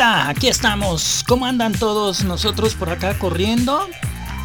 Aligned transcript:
Aquí 0.00 0.46
estamos. 0.46 1.24
¿Cómo 1.26 1.44
andan 1.44 1.72
todos 1.72 2.22
nosotros 2.22 2.76
por 2.76 2.88
acá 2.88 3.18
corriendo? 3.18 3.88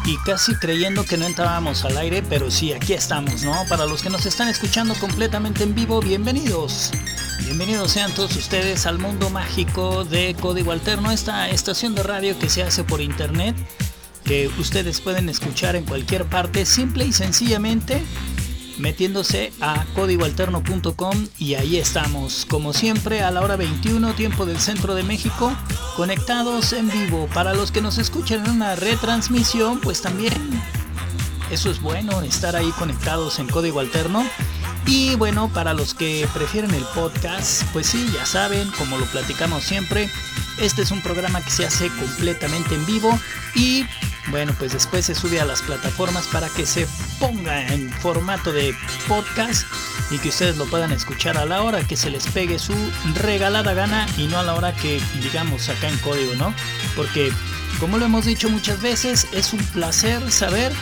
Y 0.04 0.16
casi 0.26 0.56
creyendo 0.56 1.04
que 1.04 1.16
no 1.16 1.26
entrábamos 1.26 1.84
al 1.84 1.96
aire, 1.96 2.24
pero 2.28 2.50
sí, 2.50 2.72
aquí 2.72 2.92
estamos, 2.92 3.44
¿no? 3.44 3.54
Para 3.68 3.86
los 3.86 4.02
que 4.02 4.10
nos 4.10 4.26
están 4.26 4.48
escuchando 4.48 4.94
completamente 4.94 5.62
en 5.62 5.76
vivo, 5.76 6.00
bienvenidos. 6.00 6.90
Bienvenidos 7.44 7.92
sean 7.92 8.12
todos 8.12 8.34
ustedes 8.34 8.84
al 8.86 8.98
mundo 8.98 9.30
mágico 9.30 10.04
de 10.04 10.34
Código 10.40 10.72
Alterno, 10.72 11.12
esta 11.12 11.48
estación 11.48 11.94
de 11.94 12.02
radio 12.02 12.36
que 12.36 12.50
se 12.50 12.64
hace 12.64 12.82
por 12.82 13.00
internet, 13.00 13.54
que 14.24 14.48
ustedes 14.58 15.00
pueden 15.00 15.28
escuchar 15.28 15.76
en 15.76 15.84
cualquier 15.84 16.24
parte, 16.24 16.66
simple 16.66 17.04
y 17.04 17.12
sencillamente 17.12 18.02
metiéndose 18.78 19.52
a 19.60 19.84
códigoalterno.com 19.94 21.26
y 21.38 21.54
ahí 21.54 21.76
estamos, 21.76 22.46
como 22.48 22.72
siempre, 22.72 23.22
a 23.22 23.30
la 23.30 23.40
hora 23.40 23.56
21, 23.56 24.14
tiempo 24.14 24.46
del 24.46 24.58
centro 24.58 24.94
de 24.94 25.02
México, 25.02 25.52
conectados 25.96 26.72
en 26.72 26.88
vivo. 26.90 27.28
Para 27.32 27.54
los 27.54 27.72
que 27.72 27.80
nos 27.80 27.98
escuchan 27.98 28.44
en 28.44 28.52
una 28.52 28.74
retransmisión, 28.74 29.80
pues 29.80 30.02
también 30.02 30.32
eso 31.50 31.70
es 31.70 31.80
bueno, 31.80 32.22
estar 32.22 32.56
ahí 32.56 32.70
conectados 32.78 33.38
en 33.38 33.48
código 33.48 33.80
alterno. 33.80 34.24
Y 34.86 35.14
bueno, 35.14 35.50
para 35.52 35.72
los 35.72 35.94
que 35.94 36.28
prefieren 36.34 36.72
el 36.72 36.84
podcast, 36.94 37.62
pues 37.72 37.86
sí, 37.86 38.10
ya 38.12 38.26
saben, 38.26 38.70
como 38.72 38.98
lo 38.98 39.06
platicamos 39.06 39.64
siempre, 39.64 40.10
este 40.58 40.82
es 40.82 40.90
un 40.90 41.00
programa 41.00 41.42
que 41.42 41.50
se 41.50 41.66
hace 41.66 41.88
completamente 41.88 42.74
en 42.74 42.84
vivo 42.84 43.18
y 43.54 43.86
bueno, 44.28 44.54
pues 44.58 44.72
después 44.72 45.06
se 45.06 45.14
sube 45.14 45.40
a 45.40 45.44
las 45.44 45.62
plataformas 45.62 46.26
para 46.28 46.48
que 46.48 46.66
se 46.66 46.86
ponga 47.18 47.66
en 47.72 47.90
formato 47.90 48.52
de 48.52 48.74
podcast 49.08 49.66
y 50.10 50.18
que 50.18 50.28
ustedes 50.28 50.56
lo 50.56 50.66
puedan 50.66 50.92
escuchar 50.92 51.36
a 51.36 51.44
la 51.44 51.62
hora 51.62 51.86
que 51.86 51.96
se 51.96 52.10
les 52.10 52.26
pegue 52.28 52.58
su 52.58 52.74
regalada 53.14 53.74
gana 53.74 54.06
y 54.16 54.26
no 54.26 54.38
a 54.38 54.42
la 54.42 54.54
hora 54.54 54.74
que 54.74 55.00
digamos 55.22 55.68
acá 55.68 55.88
en 55.88 55.98
código, 55.98 56.34
¿no? 56.36 56.54
Porque 56.96 57.32
como 57.80 57.98
lo 57.98 58.06
hemos 58.06 58.24
dicho 58.24 58.48
muchas 58.48 58.80
veces, 58.80 59.26
es 59.32 59.52
un 59.52 59.60
placer 59.66 60.30
saber 60.30 60.72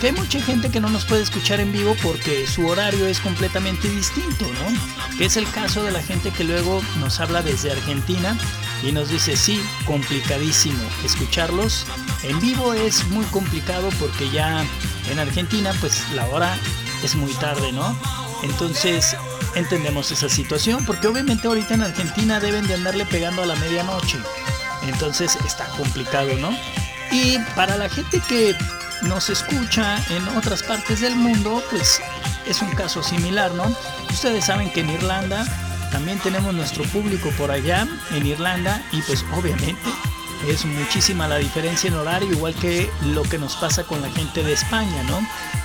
que 0.00 0.06
hay 0.06 0.12
mucha 0.12 0.40
gente 0.40 0.70
que 0.70 0.80
no 0.80 0.88
nos 0.88 1.04
puede 1.04 1.22
escuchar 1.22 1.60
en 1.60 1.72
vivo 1.72 1.94
porque 2.02 2.46
su 2.46 2.66
horario 2.66 3.06
es 3.06 3.20
completamente 3.20 3.86
distinto, 3.88 4.46
¿no? 4.46 5.16
Que 5.18 5.26
es 5.26 5.36
el 5.36 5.48
caso 5.50 5.82
de 5.82 5.90
la 5.90 6.02
gente 6.02 6.30
que 6.30 6.42
luego 6.42 6.80
nos 7.00 7.20
habla 7.20 7.42
desde 7.42 7.70
Argentina 7.70 8.34
y 8.82 8.92
nos 8.92 9.10
dice, 9.10 9.36
sí, 9.36 9.60
complicadísimo. 9.84 10.82
Escucharlos 11.04 11.86
en 12.22 12.40
vivo 12.40 12.72
es 12.72 13.06
muy 13.08 13.26
complicado 13.26 13.90
porque 13.98 14.30
ya 14.30 14.64
en 15.10 15.18
Argentina 15.18 15.74
pues 15.80 16.02
la 16.14 16.26
hora 16.28 16.56
es 17.04 17.14
muy 17.14 17.34
tarde, 17.34 17.70
¿no? 17.72 17.94
Entonces 18.42 19.16
entendemos 19.54 20.10
esa 20.12 20.30
situación 20.30 20.86
porque 20.86 21.08
obviamente 21.08 21.46
ahorita 21.46 21.74
en 21.74 21.82
Argentina 21.82 22.40
deben 22.40 22.66
de 22.66 22.74
andarle 22.74 23.04
pegando 23.04 23.42
a 23.42 23.46
la 23.46 23.54
medianoche. 23.56 24.16
Entonces 24.82 25.36
está 25.44 25.66
complicado, 25.76 26.34
¿no? 26.38 26.56
Y 27.12 27.38
para 27.54 27.76
la 27.76 27.90
gente 27.90 28.20
que 28.26 28.56
nos 29.02 29.30
escucha 29.30 29.96
en 30.10 30.26
otras 30.36 30.62
partes 30.62 31.00
del 31.00 31.16
mundo, 31.16 31.62
pues 31.70 32.00
es 32.46 32.62
un 32.62 32.70
caso 32.70 33.02
similar, 33.02 33.52
¿no? 33.52 33.64
Ustedes 34.10 34.44
saben 34.46 34.70
que 34.70 34.80
en 34.80 34.90
Irlanda 34.90 35.44
también 35.90 36.18
tenemos 36.18 36.54
nuestro 36.54 36.84
público 36.84 37.30
por 37.36 37.50
allá, 37.50 37.86
en 38.12 38.26
Irlanda, 38.26 38.82
y 38.92 39.02
pues 39.02 39.24
obviamente 39.34 39.90
es 40.48 40.64
muchísima 40.64 41.28
la 41.28 41.36
diferencia 41.36 41.88
en 41.88 41.94
horario, 41.94 42.30
igual 42.32 42.54
que 42.54 42.90
lo 43.06 43.22
que 43.22 43.38
nos 43.38 43.56
pasa 43.56 43.84
con 43.84 44.00
la 44.00 44.10
gente 44.10 44.42
de 44.42 44.52
España, 44.52 45.02
¿no? 45.04 45.20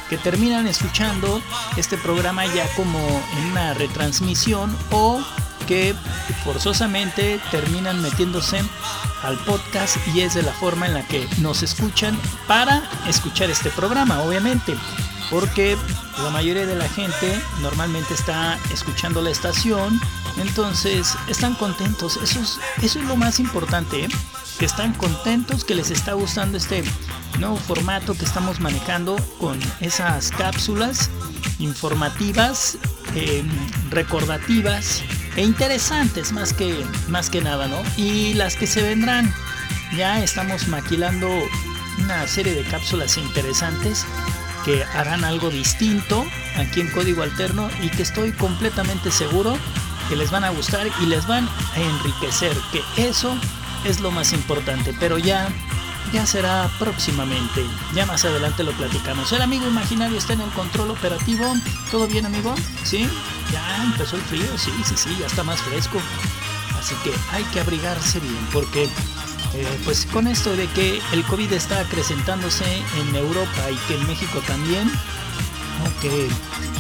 Que 0.10 0.18
terminan 0.18 0.68
escuchando 0.68 1.42
este 1.78 1.98
programa 1.98 2.46
ya 2.46 2.68
como 2.76 3.00
en 3.38 3.52
una 3.52 3.74
retransmisión 3.74 4.76
o 4.92 5.24
que 5.68 5.96
forzosamente 6.44 7.40
terminan 7.52 8.02
metiéndose 8.02 8.62
al 9.26 9.38
podcast 9.40 9.98
y 10.14 10.22
es 10.22 10.36
de 10.36 10.44
la 10.44 10.54
forma 10.54 10.86
en 10.86 10.94
la 10.94 11.08
que 11.08 11.28
nos 11.40 11.64
escuchan 11.64 12.18
para 12.48 12.84
escuchar 13.08 13.50
este 13.50 13.70
programa, 13.72 14.22
obviamente. 14.22 14.76
Porque 15.32 15.76
la 16.22 16.30
mayoría 16.30 16.66
de 16.66 16.76
la 16.76 16.88
gente 16.88 17.42
normalmente 17.62 18.14
está 18.14 18.60
escuchando 18.72 19.22
la 19.22 19.32
estación, 19.32 20.00
entonces 20.38 21.16
están 21.28 21.56
contentos. 21.56 22.18
Eso 22.18 22.40
es, 22.40 22.60
eso 22.84 23.00
es 23.00 23.06
lo 23.06 23.16
más 23.16 23.40
importante, 23.40 24.06
¿eh? 24.06 24.10
que 24.60 24.66
están 24.66 24.94
contentos, 24.94 25.66
que 25.66 25.76
les 25.76 25.92
está 25.92 26.14
gustando 26.14 26.58
este 26.58 26.84
nuevo 27.40 27.58
formato 27.58 28.14
que 28.14 28.24
estamos 28.24 28.60
manejando 28.60 29.16
con 29.40 29.60
esas 29.82 30.32
cápsulas 30.32 31.10
informativas, 31.60 32.78
eh, 33.16 33.44
recordativas 33.90 35.04
e 35.36 35.44
interesantes 35.44 36.32
más 36.32 36.54
que, 36.54 36.86
más 37.10 37.30
que 37.30 37.42
nada, 37.42 37.68
¿no? 37.68 37.82
Y 37.98 38.34
las 38.34 38.56
que 38.56 38.68
se 38.68 38.82
vendrán, 38.82 39.34
ya 39.98 40.24
estamos 40.24 40.68
maquilando 40.68 41.30
una 42.00 42.28
serie 42.28 42.54
de 42.54 42.64
cápsulas 42.64 43.18
interesantes 43.18 44.06
que 44.64 44.84
harán 44.96 45.24
algo 45.24 45.50
distinto 45.50 46.26
aquí 46.58 46.82
en 46.82 46.90
Código 46.90 47.24
Alterno 47.24 47.70
y 47.82 47.90
que 47.90 48.02
estoy 48.02 48.32
completamente 48.32 49.12
seguro 49.12 49.58
que 50.10 50.16
les 50.16 50.32
van 50.32 50.44
a 50.44 50.50
gustar 50.50 50.88
y 51.02 51.06
les 51.06 51.26
van 51.28 51.48
a 51.48 51.80
enriquecer, 51.80 52.56
que 52.72 52.82
eso 52.98 53.36
es 53.86 54.00
lo 54.00 54.12
más 54.12 54.34
importante, 54.34 54.94
pero 55.00 55.18
ya 55.18 55.50
ya 56.14 56.26
será 56.26 56.70
próximamente. 56.80 57.66
Ya 57.94 58.06
más 58.06 58.24
adelante 58.26 58.64
lo 58.64 58.72
platicamos. 58.74 59.32
El 59.34 59.42
amigo 59.42 59.68
imaginario 59.68 60.18
está 60.18 60.34
en 60.34 60.42
el 60.42 60.50
control 60.52 60.92
operativo. 60.92 61.54
¿Todo 61.92 62.08
bien, 62.08 62.26
amigo? 62.26 62.56
¿Sí? 62.84 63.10
Ya 63.52 63.84
empezó 63.84 64.16
el 64.16 64.22
frío. 64.24 64.58
Sí, 64.58 64.72
sí, 64.84 64.96
sí, 64.96 65.18
ya 65.20 65.28
está 65.28 65.44
más 65.44 65.60
fresco. 65.62 66.02
Así 66.80 66.96
que 67.04 67.12
hay 67.32 67.44
que 67.46 67.60
abrigarse 67.60 68.20
bien 68.20 68.48
porque 68.52 68.84
eh, 69.56 69.80
pues 69.86 70.06
con 70.08 70.28
esto 70.28 70.56
de 70.56 70.68
que 70.68 71.02
el 71.14 71.24
COVID 71.24 71.54
está 71.54 71.80
acrecentándose 71.80 72.66
en 73.00 73.16
Europa 73.16 73.72
y 73.72 73.76
que 73.88 73.96
en 73.96 74.06
México 74.06 74.42
también, 74.46 74.92
aunque 75.84 76.28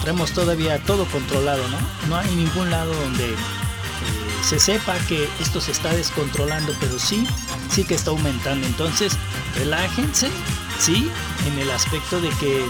traemos 0.01 0.31
todavía 0.33 0.77
todo 0.83 1.05
controlado, 1.05 1.65
¿no? 1.69 1.77
No 2.09 2.17
hay 2.17 2.35
ningún 2.35 2.69
lado 2.69 2.93
donde 2.93 3.31
eh, 3.31 3.35
se 4.43 4.59
sepa 4.59 4.97
que 5.07 5.29
esto 5.39 5.61
se 5.61 5.71
está 5.71 5.93
descontrolando, 5.93 6.75
pero 6.81 6.99
sí, 6.99 7.25
sí 7.71 7.85
que 7.85 7.95
está 7.95 8.11
aumentando. 8.11 8.67
Entonces, 8.67 9.13
relájense, 9.55 10.29
sí, 10.77 11.09
en 11.47 11.57
el 11.57 11.71
aspecto 11.71 12.19
de 12.19 12.29
que 12.31 12.65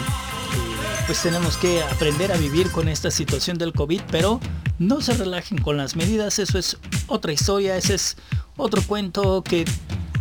pues 1.05 1.21
tenemos 1.21 1.57
que 1.57 1.83
aprender 1.83 2.31
a 2.31 2.37
vivir 2.37 2.71
con 2.71 2.87
esta 2.87 3.11
situación 3.11 3.57
del 3.57 3.73
COVID, 3.73 4.01
pero 4.09 4.39
no 4.79 5.01
se 5.01 5.13
relajen 5.13 5.59
con 5.59 5.77
las 5.77 5.95
medidas, 5.95 6.39
eso 6.39 6.57
es 6.57 6.77
otra 7.07 7.31
historia, 7.31 7.77
ese 7.77 7.95
es 7.95 8.17
otro 8.57 8.81
cuento 8.81 9.43
que 9.43 9.65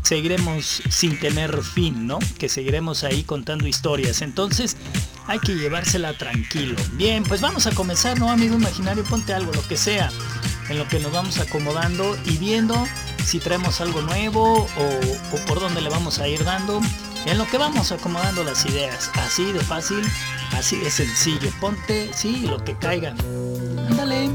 seguiremos 0.03 0.83
sin 0.91 1.19
tener 1.19 1.63
fin, 1.63 2.07
¿no? 2.07 2.19
Que 2.39 2.49
seguiremos 2.49 3.05
ahí 3.05 3.23
contando 3.23 3.67
historias. 3.67 4.21
Entonces, 4.21 4.77
hay 5.27 5.39
que 5.39 5.55
llevársela 5.55 6.13
tranquilo. 6.13 6.77
Bien, 6.93 7.25
pues 7.25 7.41
vamos 7.41 7.67
a 7.67 7.75
comenzar, 7.75 8.19
¿no, 8.19 8.31
amigo 8.31 8.55
imaginario? 8.55 9.05
Ponte 9.05 9.33
algo, 9.33 9.53
lo 9.53 9.67
que 9.67 9.79
sea, 9.79 10.11
en 10.69 10.79
lo 10.79 10.87
que 10.89 11.01
nos 11.01 11.13
vamos 11.13 11.39
acomodando 11.39 12.17
y 12.27 12.37
viendo 12.37 12.87
si 13.25 13.39
traemos 13.39 13.81
algo 13.81 14.03
nuevo 14.03 14.65
o, 14.65 15.37
o 15.37 15.47
por 15.47 15.61
dónde 15.61 15.81
le 15.81 15.89
vamos 15.89 16.19
a 16.19 16.29
ir 16.29 16.45
dando. 16.45 16.83
En 17.27 17.39
lo 17.39 17.47
que 17.47 17.57
vamos 17.57 17.91
acomodando 17.91 18.45
las 18.45 18.67
ideas, 18.67 19.11
así 19.15 19.51
de 19.53 19.61
fácil, 19.61 20.05
así 20.53 20.79
de 20.79 20.91
sencillo. 20.91 21.51
Ponte, 21.61 22.11
sí, 22.15 22.47
lo 22.47 22.63
que 22.63 22.77
caiga. 22.77 23.15
Ándale, 23.89 24.31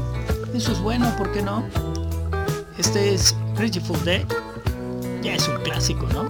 eso 0.54 0.72
es 0.72 0.80
bueno, 0.80 1.14
¿por 1.16 1.30
qué 1.32 1.40
no? 1.40 1.64
Este 2.78 3.14
es 3.14 3.36
Full 3.56 4.04
Day. 4.04 4.26
Ya 5.22 5.34
es 5.34 5.46
un 5.46 5.62
clásico, 5.62 6.06
¿no? 6.08 6.28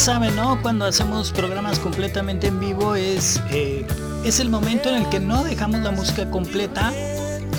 Saben, 0.00 0.34
¿no? 0.34 0.60
Cuando 0.62 0.86
hacemos 0.86 1.30
programas 1.30 1.78
completamente 1.78 2.46
en 2.46 2.58
vivo 2.58 2.94
es, 2.94 3.38
eh, 3.50 3.84
es 4.24 4.40
el 4.40 4.48
momento 4.48 4.88
en 4.88 4.94
el 4.94 5.08
que 5.10 5.20
no 5.20 5.44
dejamos 5.44 5.80
la 5.80 5.90
música 5.90 6.30
completa, 6.30 6.90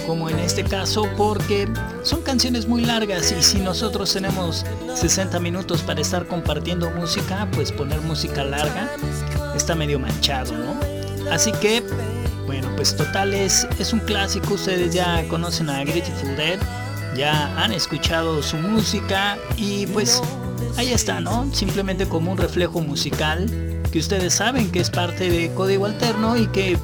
como 0.07 0.27
en 0.27 0.39
este 0.39 0.63
caso, 0.63 1.07
porque 1.17 1.71
son 2.01 2.23
canciones 2.23 2.67
muy 2.67 2.83
largas 2.83 3.31
y 3.31 3.43
si 3.43 3.59
nosotros 3.59 4.11
tenemos 4.11 4.65
60 4.95 5.39
minutos 5.39 5.83
para 5.83 6.01
estar 6.01 6.25
compartiendo 6.25 6.89
música, 6.89 7.47
pues 7.51 7.71
poner 7.71 8.01
música 8.01 8.43
larga 8.43 8.89
está 9.55 9.75
medio 9.75 9.99
manchado, 9.99 10.53
¿no? 10.53 11.31
Así 11.31 11.51
que, 11.51 11.83
bueno, 12.47 12.69
pues 12.75 12.97
total 12.97 13.35
es, 13.35 13.67
es 13.77 13.93
un 13.93 13.99
clásico, 13.99 14.55
ustedes 14.55 14.95
ya 14.95 15.27
conocen 15.27 15.69
a 15.69 15.83
Grateful 15.83 16.35
Dead, 16.35 16.59
ya 17.15 17.55
han 17.63 17.71
escuchado 17.71 18.41
su 18.41 18.57
música 18.57 19.37
y 19.57 19.85
pues 19.85 20.23
ahí 20.77 20.91
está, 20.91 21.19
¿no? 21.19 21.47
Simplemente 21.53 22.07
como 22.07 22.31
un 22.31 22.37
reflejo 22.37 22.81
musical 22.81 23.81
que 23.91 23.99
ustedes 23.99 24.33
saben 24.35 24.71
que 24.71 24.79
es 24.79 24.89
parte 24.89 25.29
de 25.29 25.53
Código 25.53 25.85
Alterno 25.85 26.37
y 26.37 26.47
que, 26.47 26.77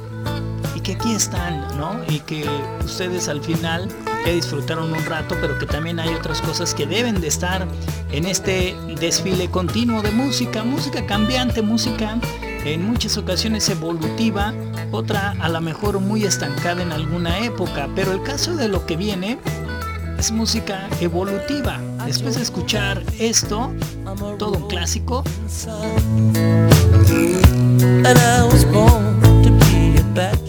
y 0.76 0.80
que 0.82 0.94
aquí 0.94 1.14
están, 1.14 1.78
¿no? 1.78 2.00
Y 2.10 2.20
que 2.20 2.46
ustedes 2.84 3.28
al 3.30 3.42
final 3.42 3.88
ya 4.26 4.32
disfrutaron 4.32 4.92
un 4.92 5.06
rato, 5.06 5.36
pero 5.40 5.58
que 5.58 5.66
también 5.66 6.00
hay 6.00 6.14
otras 6.14 6.42
cosas 6.42 6.74
que 6.74 6.86
deben 6.86 7.22
de 7.22 7.28
estar 7.28 7.68
en 8.12 8.26
este 8.26 8.76
desfile 9.00 9.50
continuo 9.50 10.02
de 10.02 10.12
música, 10.12 10.64
música 10.64 11.06
cambiante, 11.06 11.62
música 11.62 12.20
en 12.66 12.86
muchas 12.86 13.18
ocasiones 13.18 13.70
evolutiva, 13.70 14.54
otra 14.92 15.36
a 15.40 15.48
lo 15.48 15.62
mejor 15.62 16.00
muy 16.02 16.26
estancada 16.26 16.82
en 16.82 16.92
alguna 16.92 17.40
época, 17.40 17.88
pero 17.96 18.12
el 18.12 18.22
caso 18.24 18.56
de 18.56 18.68
lo 18.68 18.86
que 18.86 18.98
viene 18.98 19.40
es 20.18 20.32
música 20.32 20.90
evolutiva. 21.00 21.80
Después 22.08 22.36
de 22.36 22.42
escuchar 22.42 23.04
esto, 23.20 23.70
todo 24.40 24.54
un 24.54 24.68
clásico, 24.70 25.26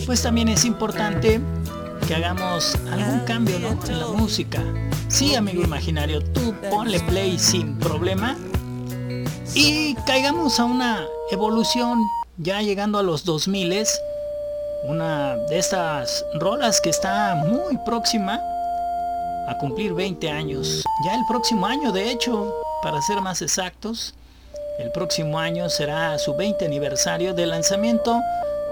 pues 0.07 0.23
también 0.23 0.49
es 0.49 0.65
importante 0.65 1.41
que 2.07 2.15
hagamos 2.15 2.77
algún 2.93 3.21
cambio 3.27 3.59
¿no? 3.59 3.77
en 3.89 3.99
la 3.99 4.07
música. 4.07 4.63
Sí, 5.09 5.35
amigo 5.35 5.65
imaginario, 5.65 6.23
tú 6.23 6.55
ponle 6.71 7.01
play 7.01 7.37
sin 7.41 7.77
problema 7.77 8.37
y 9.53 9.97
caigamos 10.07 10.61
a 10.61 10.65
una 10.65 11.05
evolución 11.33 11.99
ya 12.37 12.63
llegando 12.63 13.01
a 13.01 13.03
los 13.03 13.25
2000 13.25 13.85
una 14.85 15.35
de 15.35 15.59
estas 15.59 16.25
rolas 16.39 16.81
que 16.81 16.91
está 16.91 17.35
muy 17.35 17.77
próxima 17.85 18.41
a 19.49 19.59
cumplir 19.59 19.95
20 19.95 20.31
años. 20.31 20.85
Ya 21.05 21.15
el 21.15 21.25
próximo 21.27 21.67
año, 21.67 21.91
de 21.91 22.11
hecho, 22.11 22.55
para 22.83 23.01
ser 23.03 23.21
más 23.21 23.43
exactos, 23.43 24.15
el 24.79 24.93
próximo 24.93 25.39
año 25.39 25.69
será 25.71 26.19
su 26.19 26.37
20 26.37 26.65
aniversario 26.65 27.35
de 27.35 27.47
lanzamiento 27.47 28.21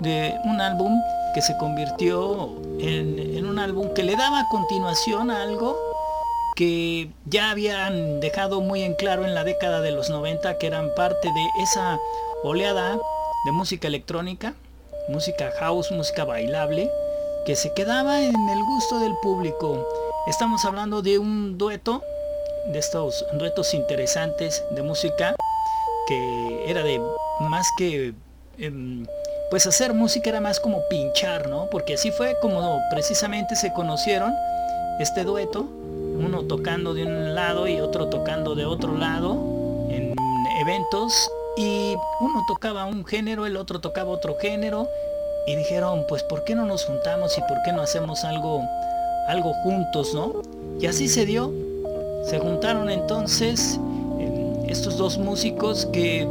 de 0.01 0.35
un 0.45 0.61
álbum 0.61 0.93
que 1.35 1.43
se 1.43 1.57
convirtió 1.57 2.55
en, 2.79 3.19
en 3.19 3.47
un 3.47 3.59
álbum 3.59 3.93
que 3.95 4.05
le 4.05 4.15
daba 4.15 4.47
continuación 4.51 5.31
a 5.31 5.43
algo 5.43 5.77
que 6.55 7.11
ya 7.27 7.51
habían 7.51 8.21
dejado 8.21 8.61
muy 8.61 8.83
en 8.83 8.95
claro 8.95 9.25
en 9.25 9.35
la 9.35 9.45
década 9.45 9.81
de 9.81 9.91
los 9.91 10.09
90 10.09 10.59
que 10.59 10.67
eran 10.67 10.95
parte 10.95 11.29
de 11.29 11.63
esa 11.63 11.99
oleada 12.43 12.99
de 13.45 13.53
música 13.53 13.89
electrónica, 13.89 14.55
música 15.09 15.53
house, 15.59 15.91
música 15.93 16.25
bailable, 16.25 16.91
que 17.45 17.57
se 17.57 17.73
quedaba 17.75 18.23
en 18.23 18.49
el 18.49 18.63
gusto 18.65 18.99
del 18.99 19.15
público. 19.23 19.87
Estamos 20.27 20.65
hablando 20.65 21.03
de 21.03 21.21
un 21.21 21.57
dueto, 21.57 22.03
de 22.73 22.81
estos 22.81 23.25
duetos 23.35 23.75
interesantes 23.75 24.65
de 24.73 24.83
música, 24.83 25.37
que 26.09 26.65
era 26.69 26.83
de 26.83 27.01
más 27.41 27.67
que... 27.79 28.13
Em, 28.59 29.07
pues 29.51 29.69
hacer 29.69 29.95
música 29.95 30.31
era 30.31 30.41
más 30.41 30.59
como 30.59 30.83
pinchar, 30.89 31.49
¿no? 31.49 31.71
Porque 31.71 31.95
así 31.95 32.11
fue 32.11 32.37
como 32.41 32.81
precisamente 32.91 33.55
se 33.55 33.73
conocieron 33.73 34.35
este 34.99 35.23
dueto, 35.23 35.61
uno 35.61 36.43
tocando 36.43 36.95
de 36.95 37.05
un 37.05 37.37
lado 37.37 37.69
y 37.69 37.81
otro 37.81 38.09
tocando 38.09 38.57
de 38.57 38.67
otro 38.67 38.97
lado 38.97 39.35
en 39.91 40.13
eventos 40.61 41.31
y 41.57 41.95
uno 42.21 42.45
tocaba 42.49 42.87
un 42.87 43.05
género, 43.05 43.47
el 43.47 43.57
otro 43.57 43.81
tocaba 43.81 44.11
otro 44.11 44.37
género 44.41 44.89
y 45.47 45.55
dijeron, 45.55 46.05
pues 46.09 46.25
¿por 46.25 46.43
qué 46.43 46.57
no 46.57 46.67
nos 46.67 46.85
juntamos 46.85 47.39
y 47.39 47.41
por 47.43 47.63
qué 47.65 47.73
no 47.73 47.83
hacemos 47.83 48.25
algo, 48.25 48.65
algo 49.29 49.53
juntos, 49.63 50.15
¿no? 50.15 50.43
Y 50.81 50.87
así 50.87 51.09
se 51.09 51.27
dio. 51.27 51.53
Se 52.25 52.39
juntaron 52.39 52.91
entonces 52.91 53.79
eh, 54.19 54.67
estos 54.69 54.97
dos 54.97 55.19
músicos 55.19 55.87
que 55.87 56.27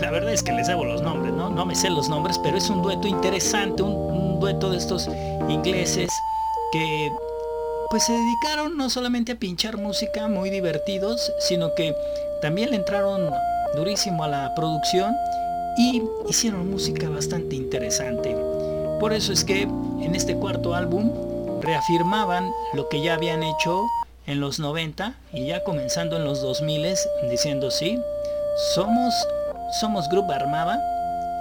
la 0.00 0.10
verdad 0.10 0.32
es 0.32 0.42
que 0.42 0.52
les 0.52 0.66
debo 0.66 0.84
los 0.84 1.02
nombres, 1.02 1.34
¿no? 1.34 1.50
No 1.50 1.66
me 1.66 1.74
sé 1.74 1.90
los 1.90 2.08
nombres, 2.08 2.38
pero 2.42 2.56
es 2.56 2.70
un 2.70 2.82
dueto 2.82 3.08
interesante, 3.08 3.82
un, 3.82 3.92
un 3.92 4.40
dueto 4.40 4.70
de 4.70 4.78
estos 4.78 5.08
ingleses 5.48 6.10
que 6.72 7.10
pues 7.90 8.04
se 8.04 8.12
dedicaron 8.12 8.76
no 8.76 8.90
solamente 8.90 9.32
a 9.32 9.36
pinchar 9.36 9.78
música 9.78 10.28
muy 10.28 10.50
divertidos, 10.50 11.32
sino 11.38 11.74
que 11.74 11.94
también 12.42 12.70
le 12.70 12.76
entraron 12.76 13.30
durísimo 13.74 14.24
a 14.24 14.28
la 14.28 14.54
producción 14.54 15.14
y 15.78 16.02
hicieron 16.28 16.70
música 16.70 17.08
bastante 17.08 17.56
interesante. 17.56 18.36
Por 19.00 19.12
eso 19.12 19.32
es 19.32 19.44
que 19.44 19.62
en 19.62 20.14
este 20.14 20.34
cuarto 20.36 20.74
álbum 20.74 21.10
reafirmaban 21.60 22.52
lo 22.72 22.88
que 22.88 23.00
ya 23.00 23.14
habían 23.14 23.42
hecho 23.42 23.86
en 24.26 24.40
los 24.40 24.58
90 24.58 25.14
y 25.32 25.46
ya 25.46 25.64
comenzando 25.64 26.16
en 26.16 26.24
los 26.24 26.40
2000 26.42 26.94
diciendo 27.30 27.70
sí, 27.70 27.98
somos, 28.74 29.14
somos 29.80 30.08
Grupo 30.08 30.32
Armada 30.32 30.78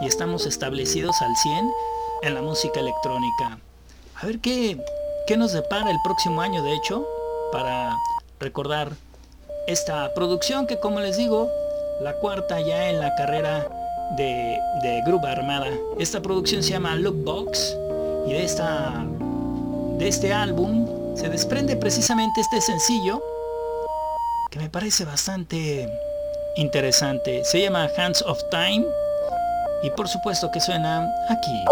y 0.02 0.08
estamos 0.08 0.46
establecidos 0.46 1.22
al 1.22 1.36
100 1.36 1.72
en 2.24 2.34
la 2.34 2.42
música 2.42 2.80
electrónica. 2.80 3.60
A 4.16 4.26
ver 4.26 4.40
qué, 4.40 4.78
qué 5.28 5.38
nos 5.38 5.52
depara 5.52 5.92
el 5.92 5.98
próximo 6.04 6.42
año 6.42 6.64
de 6.64 6.74
hecho 6.74 7.06
para 7.52 7.96
recordar 8.40 8.92
esta 9.68 10.14
producción 10.14 10.66
que 10.66 10.80
como 10.80 11.00
les 11.00 11.18
digo, 11.18 11.52
la 12.02 12.14
cuarta 12.14 12.60
ya 12.62 12.90
en 12.90 13.00
la 13.00 13.16
carrera 13.16 13.68
de, 14.16 14.60
de 14.82 15.02
Grupo 15.06 15.28
Armada. 15.28 15.68
Esta 16.00 16.22
producción 16.22 16.64
se 16.64 16.72
llama 16.72 16.96
Lookbox 16.96 17.76
y 18.28 18.34
de, 18.34 18.44
esta, 18.44 19.06
de 19.98 20.08
este 20.08 20.34
álbum 20.34 21.16
se 21.16 21.30
desprende 21.30 21.76
precisamente 21.76 22.42
este 22.42 22.62
sencillo 22.62 23.22
que 24.52 24.60
me 24.60 24.70
parece 24.70 25.06
bastante 25.06 25.90
interesante. 26.56 27.44
Se 27.44 27.62
llama 27.62 27.90
Hands 27.98 28.22
of 28.24 28.40
Time 28.50 28.86
y 29.84 29.90
por 29.92 30.08
supuesto 30.08 30.50
que 30.52 30.60
suena 30.60 31.08
aquí. 31.30 31.66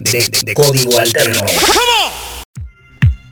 De, 0.00 0.54
código 0.54 0.98
alterno. 0.98 1.40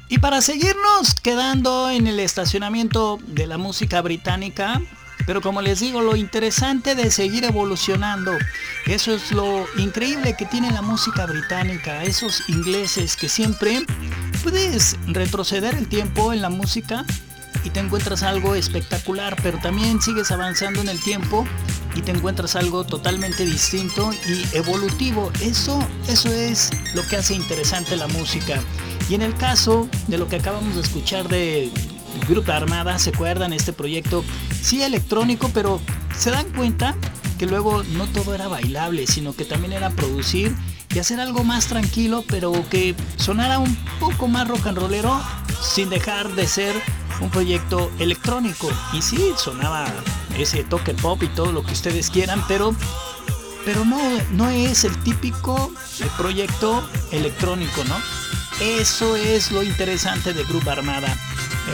Y 0.09 0.19
para 0.19 0.43
seguirnos 0.43 1.15
quedando 1.23 1.91
en 1.91 2.07
el 2.07 2.21
estacionamiento 2.21 3.19
de 3.27 3.47
la 3.47 3.59
música 3.59 4.01
británica, 4.03 4.81
pero 5.27 5.41
como 5.41 5.63
les 5.63 5.81
digo, 5.81 6.03
lo 6.03 6.17
interesante 6.17 6.95
de 6.95 7.11
seguir 7.11 7.45
evolucionando, 7.45 8.33
eso 8.87 9.15
es 9.15 9.33
lo 9.33 9.67
increíble 9.79 10.37
que 10.37 10.45
tiene 10.45 10.71
la 10.71 10.83
música 10.83 11.27
británica, 11.27 12.03
esos 12.03 12.49
ingleses 12.49 13.17
que 13.17 13.29
siempre 13.29 13.85
puedes 14.43 14.97
retroceder 15.07 15.75
el 15.75 15.89
tiempo 15.89 16.33
en 16.33 16.43
la 16.43 16.51
música 16.51 17.05
y 17.65 17.71
te 17.71 17.81
encuentras 17.81 18.23
algo 18.23 18.55
espectacular, 18.55 19.37
pero 19.43 19.59
también 19.59 20.03
sigues 20.03 20.31
avanzando 20.31 20.81
en 20.81 20.89
el 20.89 21.01
tiempo 21.03 21.47
y 21.95 22.03
te 22.03 22.11
encuentras 22.11 22.57
algo 22.57 22.85
totalmente 22.85 23.45
distinto 23.45 24.11
y 24.27 24.57
evolutivo. 24.57 25.31
Eso, 25.41 25.79
eso 26.09 26.33
es 26.33 26.71
lo 26.95 27.07
que 27.07 27.17
hace 27.17 27.35
interesante 27.35 27.97
la 27.97 28.09
música. 28.09 28.61
Y 29.09 29.15
en 29.15 29.23
el 29.23 29.35
caso 29.37 29.89
de 30.09 30.19
lo 30.19 30.29
que 30.29 30.37
acabamos 30.37 30.75
de 30.75 30.81
escuchar 30.81 31.29
de 31.29 31.71
Grupo 32.29 32.53
Armada, 32.53 32.99
¿se 32.99 33.11
acuerdan? 33.11 33.53
Este 33.53 33.73
proyecto, 33.73 34.25
sí 34.61 34.83
electrónico, 34.83 35.51
pero 35.53 35.81
se 36.17 36.31
dan 36.31 36.51
cuenta 36.53 36.95
que 37.39 37.47
luego 37.47 37.83
no 37.83 38.07
todo 38.07 38.35
era 38.35 38.49
bailable, 38.49 39.07
sino 39.07 39.35
que 39.35 39.45
también 39.45 39.73
era 39.73 39.91
producir 39.91 40.55
y 40.95 41.01
hacer 41.01 41.21
algo 41.21 41.43
más 41.43 41.67
tranquilo, 41.67 42.25
pero 42.29 42.53
que 42.71 42.95
sonara 43.17 43.59
un 43.59 43.77
poco 43.99 44.29
más 44.29 44.47
rock 44.47 44.69
and 44.69 44.79
rollero 44.79 45.21
sin 45.61 45.91
dejar 45.91 46.33
de 46.35 46.47
ser 46.47 46.75
un 47.21 47.31
proyecto 47.31 47.91
electrónico. 47.99 48.69
Y 48.93 49.03
sí, 49.03 49.33
sonaba 49.37 49.87
ese 50.37 50.65
toque 50.65 50.95
pop 50.95 51.23
y 51.23 51.29
todo 51.29 51.53
lo 51.53 51.63
que 51.63 51.73
ustedes 51.73 52.11
quieran, 52.11 52.45
pero, 52.49 52.75
pero 53.65 53.85
no, 53.85 53.99
no 54.33 54.51
es 54.51 54.85
el 54.85 54.97
típico 55.03 55.73
proyecto 56.17 56.89
electrónico, 57.13 57.85
¿no? 57.85 57.97
Eso 58.61 59.17
es 59.17 59.51
lo 59.51 59.63
interesante 59.63 60.33
de 60.33 60.45
Grupo 60.45 60.71
Armada. 60.71 61.17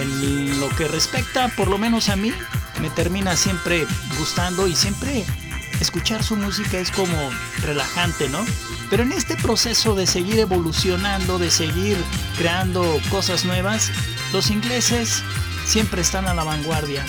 En 0.01 0.61
lo 0.61 0.69
que 0.71 0.89
respecta, 0.89 1.49
por 1.57 1.69
lo 1.69 1.79
menos 1.79 2.09
a 2.09 2.17
mí, 2.17 2.33
me 2.81 2.91
termina 2.91 3.37
siempre 3.37 3.87
gustando 4.19 4.67
y 4.67 4.75
siempre 4.75 5.25
escuchar 5.81 6.23
su 6.23 6.37
música 6.37 6.79
es 6.79 6.91
como 6.91 7.17
relajante, 7.63 8.29
¿no? 8.29 8.45
Pero 8.89 9.03
en 9.03 9.13
este 9.13 9.37
proceso 9.37 9.95
de 9.95 10.07
seguir 10.07 10.39
evolucionando, 10.39 11.39
de 11.39 11.51
seguir 11.51 11.97
creando 12.37 13.01
cosas 13.11 13.45
nuevas, 13.45 13.91
los 14.33 14.51
ingleses 14.51 15.23
siempre 15.65 16.03
están 16.03 16.27
a 16.27 16.35
la 16.35 16.45
vanguardia. 16.45 17.05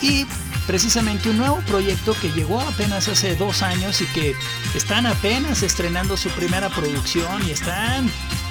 Y 0.00 0.26
precisamente 0.66 1.30
un 1.30 1.38
nuevo 1.38 1.60
proyecto 1.66 2.14
que 2.20 2.30
llegó 2.30 2.60
apenas 2.60 3.08
hace 3.08 3.36
dos 3.36 3.62
años 3.62 4.00
y 4.00 4.06
que 4.06 4.34
están 4.74 5.06
apenas 5.06 5.62
estrenando 5.62 6.16
su 6.16 6.28
primera 6.30 6.68
producción 6.70 7.46
y 7.46 7.50
están 7.50 8.10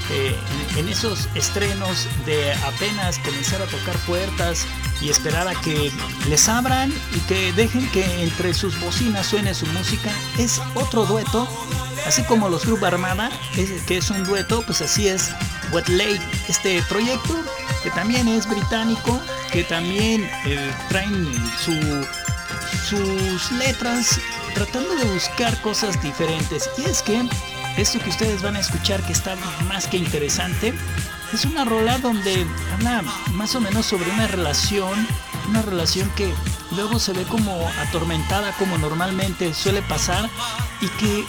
eh, 0.09 0.35
en 0.77 0.89
esos 0.89 1.29
estrenos 1.35 2.07
de 2.25 2.53
apenas 2.53 3.19
comenzar 3.19 3.61
a 3.61 3.65
tocar 3.65 3.95
puertas 3.99 4.65
y 5.01 5.09
esperar 5.09 5.47
a 5.47 5.55
que 5.61 5.91
les 6.29 6.47
abran 6.47 6.93
y 7.15 7.19
que 7.21 7.51
dejen 7.53 7.89
que 7.91 8.23
entre 8.23 8.53
sus 8.53 8.79
bocinas 8.79 9.27
suene 9.27 9.53
su 9.53 9.65
música, 9.67 10.11
es 10.37 10.61
otro 10.75 11.05
dueto, 11.05 11.47
así 12.05 12.23
como 12.23 12.49
los 12.49 12.63
Club 12.63 12.83
Armada, 12.85 13.29
que 13.87 13.97
es 13.97 14.09
un 14.09 14.23
dueto, 14.25 14.61
pues 14.65 14.81
así 14.81 15.07
es 15.07 15.31
Wet 15.71 15.87
Lake, 15.89 16.21
este 16.47 16.81
proyecto 16.83 17.35
que 17.83 17.91
también 17.91 18.27
es 18.27 18.47
británico, 18.47 19.19
que 19.51 19.63
también 19.63 20.29
eh, 20.45 20.71
traen 20.87 21.27
sus 22.87 23.51
letras 23.51 24.19
tratando 24.53 24.95
de 24.95 25.05
buscar 25.05 25.59
cosas 25.61 26.01
diferentes. 26.01 26.69
Y 26.77 26.85
es 26.85 27.01
que 27.01 27.27
esto 27.77 27.99
que 27.99 28.09
ustedes 28.09 28.41
van 28.41 28.55
a 28.55 28.59
escuchar 28.59 29.01
que 29.05 29.13
está 29.13 29.35
más 29.67 29.87
que 29.87 29.97
interesante, 29.97 30.73
es 31.33 31.45
una 31.45 31.65
rola 31.65 31.97
donde 31.97 32.45
habla 32.73 33.03
más 33.31 33.55
o 33.55 33.61
menos 33.61 33.85
sobre 33.85 34.11
una 34.11 34.27
relación, 34.27 35.07
una 35.49 35.61
relación 35.63 36.09
que 36.11 36.31
luego 36.71 36.99
se 36.99 37.13
ve 37.13 37.23
como 37.23 37.67
atormentada 37.81 38.51
como 38.53 38.77
normalmente 38.77 39.53
suele 39.53 39.81
pasar 39.81 40.29
y 40.81 40.87
que 40.87 41.25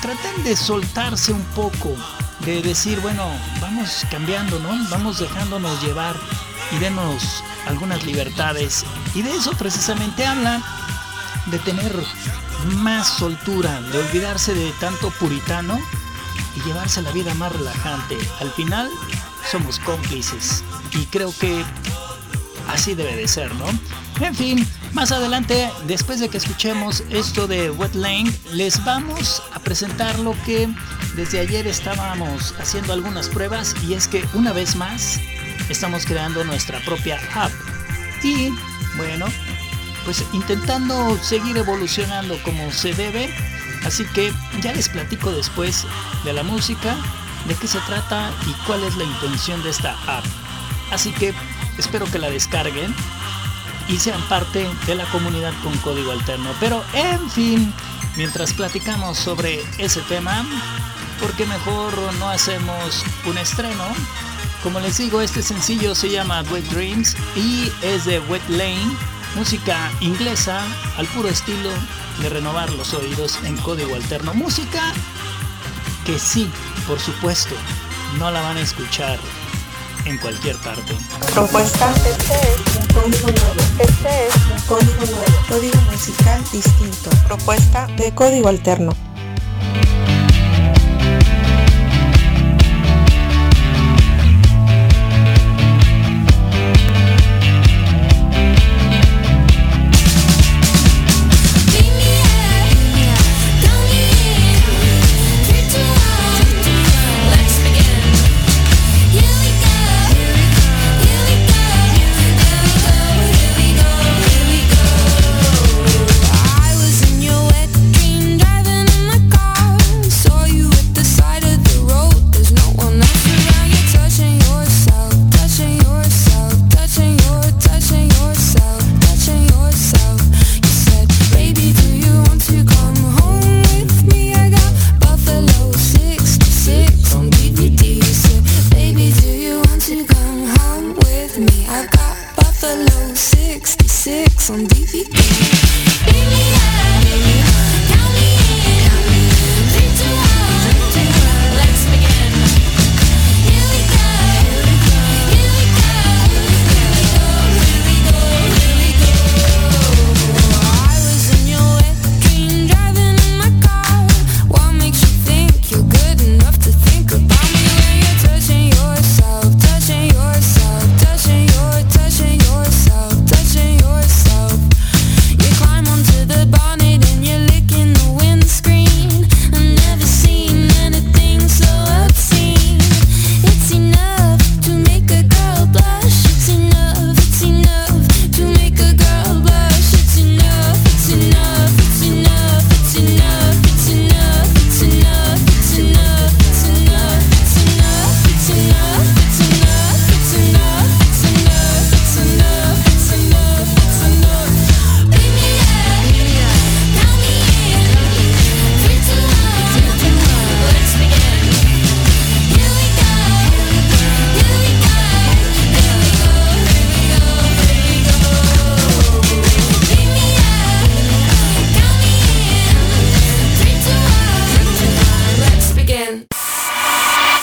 tratan 0.00 0.44
de 0.44 0.56
soltarse 0.56 1.32
un 1.32 1.44
poco, 1.54 1.94
de 2.40 2.62
decir, 2.62 3.00
bueno, 3.00 3.24
vamos 3.60 4.06
cambiando, 4.10 4.58
¿no? 4.60 4.70
Vamos 4.90 5.18
dejándonos 5.18 5.82
llevar 5.82 6.16
y 6.72 6.78
denos 6.78 7.42
algunas 7.66 8.04
libertades. 8.04 8.84
Y 9.14 9.22
de 9.22 9.34
eso 9.34 9.52
precisamente 9.52 10.24
habla, 10.24 10.62
de 11.46 11.58
tener 11.58 11.92
más 12.76 13.08
soltura, 13.18 13.80
de 13.80 13.98
olvidarse 13.98 14.54
de 14.54 14.72
tanto 14.80 15.10
puritano 15.12 15.80
y 16.56 16.60
llevarse 16.66 17.02
la 17.02 17.12
vida 17.12 17.34
más 17.34 17.52
relajante. 17.52 18.16
Al 18.40 18.50
final 18.50 18.90
somos 19.50 19.78
cómplices 19.78 20.62
y 20.92 21.06
creo 21.06 21.32
que 21.38 21.64
así 22.68 22.94
debe 22.94 23.16
de 23.16 23.28
ser, 23.28 23.54
¿no? 23.54 23.66
En 24.20 24.34
fin, 24.34 24.66
más 24.92 25.12
adelante, 25.12 25.70
después 25.86 26.20
de 26.20 26.28
que 26.28 26.38
escuchemos 26.38 27.04
esto 27.10 27.46
de 27.46 27.70
Wet 27.70 27.94
Lane, 27.94 28.32
les 28.52 28.84
vamos 28.84 29.42
a 29.54 29.60
presentar 29.60 30.18
lo 30.18 30.34
que 30.44 30.68
desde 31.14 31.40
ayer 31.40 31.66
estábamos 31.66 32.54
haciendo 32.58 32.92
algunas 32.92 33.28
pruebas 33.28 33.74
y 33.86 33.94
es 33.94 34.08
que 34.08 34.24
una 34.34 34.52
vez 34.52 34.76
más 34.76 35.20
estamos 35.68 36.04
creando 36.04 36.44
nuestra 36.44 36.80
propia 36.80 37.20
app. 37.34 37.52
Y 38.22 38.50
bueno, 38.96 39.26
pues 40.08 40.24
intentando 40.32 41.18
seguir 41.22 41.58
evolucionando 41.58 42.42
como 42.42 42.72
se 42.72 42.94
debe. 42.94 43.28
Así 43.84 44.06
que 44.06 44.32
ya 44.62 44.72
les 44.72 44.88
platico 44.88 45.30
después 45.30 45.84
de 46.24 46.32
la 46.32 46.42
música, 46.42 46.96
de 47.46 47.54
qué 47.54 47.66
se 47.66 47.78
trata 47.80 48.30
y 48.46 48.52
cuál 48.66 48.84
es 48.84 48.96
la 48.96 49.04
intención 49.04 49.62
de 49.62 49.68
esta 49.68 49.98
app. 50.06 50.24
Así 50.90 51.12
que 51.12 51.34
espero 51.76 52.06
que 52.06 52.18
la 52.18 52.30
descarguen 52.30 52.94
y 53.86 53.98
sean 53.98 54.22
parte 54.30 54.66
de 54.86 54.94
la 54.94 55.04
comunidad 55.10 55.52
con 55.62 55.76
código 55.76 56.10
alterno. 56.10 56.54
Pero 56.58 56.82
en 56.94 57.28
fin, 57.28 57.74
mientras 58.16 58.54
platicamos 58.54 59.18
sobre 59.18 59.62
ese 59.76 60.00
tema, 60.08 60.42
porque 61.20 61.44
mejor 61.44 61.92
no 62.14 62.30
hacemos 62.30 63.04
un 63.26 63.36
estreno? 63.36 63.84
Como 64.62 64.80
les 64.80 64.96
digo, 64.96 65.20
este 65.20 65.42
sencillo 65.42 65.94
se 65.94 66.08
llama 66.08 66.42
Wet 66.50 66.64
Dreams 66.70 67.14
y 67.36 67.70
es 67.82 68.06
de 68.06 68.20
Wet 68.20 68.48
Lane, 68.48 68.96
música 69.34 69.90
inglesa 70.00 70.62
al 70.96 71.06
puro 71.06 71.28
estilo 71.28 71.70
de 72.20 72.28
renovar 72.28 72.70
los 72.72 72.94
oídos 72.94 73.38
en 73.44 73.56
código 73.58 73.94
alterno. 73.94 74.34
Música 74.34 74.92
que 76.04 76.18
sí, 76.18 76.50
por 76.86 76.98
supuesto, 76.98 77.54
no 78.18 78.30
la 78.30 78.40
van 78.40 78.56
a 78.56 78.60
escuchar 78.60 79.18
en 80.04 80.16
cualquier 80.18 80.56
parte. 80.56 80.94
Propuesta. 81.32 81.92
Este 82.06 82.34
es 82.34 82.76
un 82.76 82.86
código 82.94 83.26
nuevo. 83.28 83.60
Este 83.78 84.26
es 84.26 84.34
un 84.36 84.60
código 84.66 85.04
nuevo. 85.04 85.46
Código 85.48 85.80
musical 85.90 86.42
distinto. 86.50 87.10
Propuesta 87.26 87.86
de 87.96 88.14
código 88.14 88.48
alterno. 88.48 89.07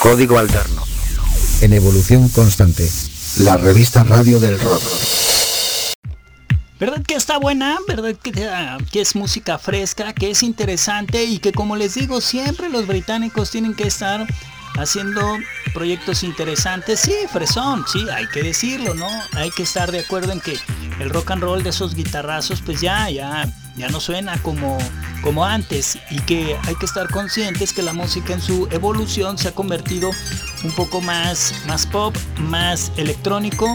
Código 0.06 0.38
Alterno. 0.38 0.84
En 1.62 1.74
evolución 1.74 2.30
constante. 2.30 2.88
La 3.40 3.58
revista 3.58 4.04
Radio 4.04 4.40
del 4.40 4.60
Rock. 4.60 4.84
¿Verdad 6.80 7.02
que 7.02 7.16
está 7.16 7.40
buena? 7.40 7.80
¿Verdad 7.88 8.14
que, 8.22 8.32
que, 8.92 9.02
es 9.02 9.16
música 9.16 9.58
fresca? 9.58 10.14
Que 10.14 10.30
es 10.30 10.44
interesante 10.44 11.24
y 11.24 11.40
que 11.40 11.54
como 11.54 11.76
les 11.76 11.96
digo 11.96 12.22
siempre 12.22 12.70
los 12.70 12.86
británicos 12.86 13.50
tienen 13.50 13.74
que 13.74 13.88
estar 13.88 14.28
haciendo 14.78 15.40
proyectos 15.74 16.22
interesantes. 16.22 17.00
Sí, 17.00 17.16
fresón, 17.34 17.84
sí, 17.92 18.06
hay 18.14 18.28
que 18.28 18.44
decirlo, 18.44 18.94
¿no? 18.94 19.10
Hay 19.34 19.50
que 19.50 19.64
estar 19.64 19.92
de 19.92 20.02
acuerdo 20.02 20.34
en 20.34 20.40
que 20.40 20.60
el 21.00 21.10
rock 21.10 21.32
and 21.32 21.42
roll 21.42 21.64
de 21.64 21.72
esos 21.72 21.96
guitarrazos 21.96 22.62
pues 22.62 22.80
ya, 22.80 23.10
ya, 23.10 23.52
ya 23.78 23.90
no 23.90 24.00
suena 24.00 24.38
como, 24.42 24.78
como 25.22 25.46
antes 25.46 25.98
y 26.10 26.20
que 26.22 26.58
hay 26.64 26.76
que 26.76 26.86
estar 26.86 27.10
conscientes 27.10 27.74
que 27.74 27.82
la 27.82 27.94
música 27.94 28.34
en 28.34 28.42
su 28.42 28.68
evolución 28.72 29.38
se 29.38 29.50
ha 29.50 29.52
convertido 29.52 30.12
un 30.64 30.72
poco 30.72 31.02
más, 31.02 31.54
más 31.68 31.86
pop, 31.86 32.16
más 32.40 32.92
electrónico 32.98 33.74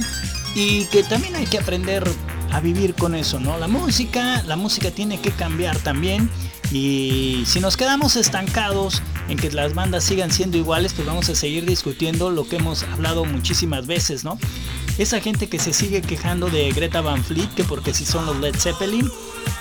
y 0.54 0.86
que 0.86 1.02
también 1.02 1.36
hay 1.36 1.46
que 1.46 1.58
aprender 1.58 2.08
a 2.52 2.60
vivir 2.60 2.94
con 2.94 3.14
eso, 3.14 3.38
¿no? 3.38 3.58
La 3.58 3.68
música, 3.68 4.42
la 4.44 4.56
música 4.56 4.90
tiene 4.90 5.20
que 5.20 5.30
cambiar 5.30 5.78
también 5.78 6.30
y 6.72 7.44
si 7.46 7.60
nos 7.60 7.76
quedamos 7.76 8.16
estancados 8.16 9.02
en 9.28 9.36
que 9.36 9.50
las 9.50 9.74
bandas 9.74 10.04
sigan 10.04 10.30
siendo 10.30 10.56
iguales, 10.56 10.92
pues 10.94 11.06
vamos 11.06 11.28
a 11.28 11.34
seguir 11.34 11.66
discutiendo 11.66 12.30
lo 12.30 12.48
que 12.48 12.56
hemos 12.56 12.84
hablado 12.84 13.24
muchísimas 13.24 13.86
veces, 13.86 14.24
¿no? 14.24 14.38
Esa 14.98 15.20
gente 15.20 15.48
que 15.48 15.58
se 15.58 15.72
sigue 15.72 16.02
quejando 16.02 16.48
de 16.48 16.70
Greta 16.72 17.00
Van 17.00 17.24
Fleet, 17.24 17.48
que 17.54 17.64
porque 17.64 17.94
si 17.94 18.04
son 18.04 18.26
los 18.26 18.38
Led 18.38 18.54
Zeppelin, 18.56 19.10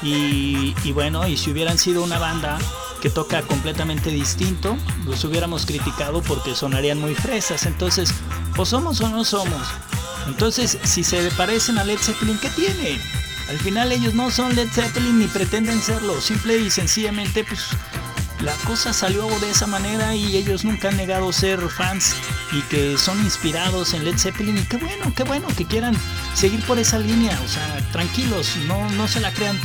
y, 0.01 0.91
bueno, 0.93 1.27
y 1.27 1.37
si 1.37 1.51
hubieran 1.51 1.77
sido 1.77 2.03
una 2.03 2.19
banda 2.19 2.57
que 3.01 3.09
toca 3.09 3.41
completamente 3.41 4.09
distinto, 4.09 4.77
los 5.05 5.23
hubiéramos 5.23 5.65
criticado 5.65 6.21
porque 6.21 6.55
sonarían 6.55 6.99
muy 6.99 7.15
fresas. 7.15 7.65
Entonces, 7.65 8.13
o 8.57 8.65
somos 8.65 9.01
o 9.01 9.09
no 9.09 9.23
somos. 9.23 9.67
Entonces, 10.27 10.77
si 10.83 11.03
se 11.03 11.29
parecen 11.31 11.77
a 11.77 11.83
Led 11.83 11.97
Zeppelin, 11.97 12.37
¿qué 12.39 12.49
tiene? 12.49 12.99
Al 13.49 13.57
final 13.57 13.91
ellos 13.91 14.13
no 14.13 14.29
son 14.29 14.55
Led 14.55 14.69
Zeppelin 14.69 15.19
ni 15.19 15.27
pretenden 15.27 15.81
serlo. 15.81 16.21
Simple 16.21 16.57
y 16.57 16.69
sencillamente, 16.69 17.43
pues 17.43 17.61
la 18.41 18.53
cosa 18.65 18.93
salió 18.93 19.27
de 19.39 19.49
esa 19.49 19.67
manera 19.67 20.15
y 20.15 20.37
ellos 20.37 20.63
nunca 20.63 20.89
han 20.89 20.97
negado 20.97 21.31
ser 21.33 21.59
fans 21.69 22.15
y 22.51 22.61
que 22.63 22.97
son 22.97 23.19
inspirados 23.19 23.93
en 23.93 24.05
Led 24.05 24.17
Zeppelin 24.17 24.57
y 24.57 24.63
qué 24.63 24.77
bueno, 24.77 25.13
qué 25.15 25.23
bueno 25.23 25.47
que 25.57 25.65
quieran 25.65 25.95
seguir 26.33 26.63
por 26.65 26.79
esa 26.79 26.99
línea, 26.99 27.39
o 27.43 27.47
sea, 27.47 27.79
tranquilos, 27.91 28.55
no, 28.67 28.89
no 28.91 29.07
se 29.07 29.19
la 29.19 29.33
crean 29.33 29.59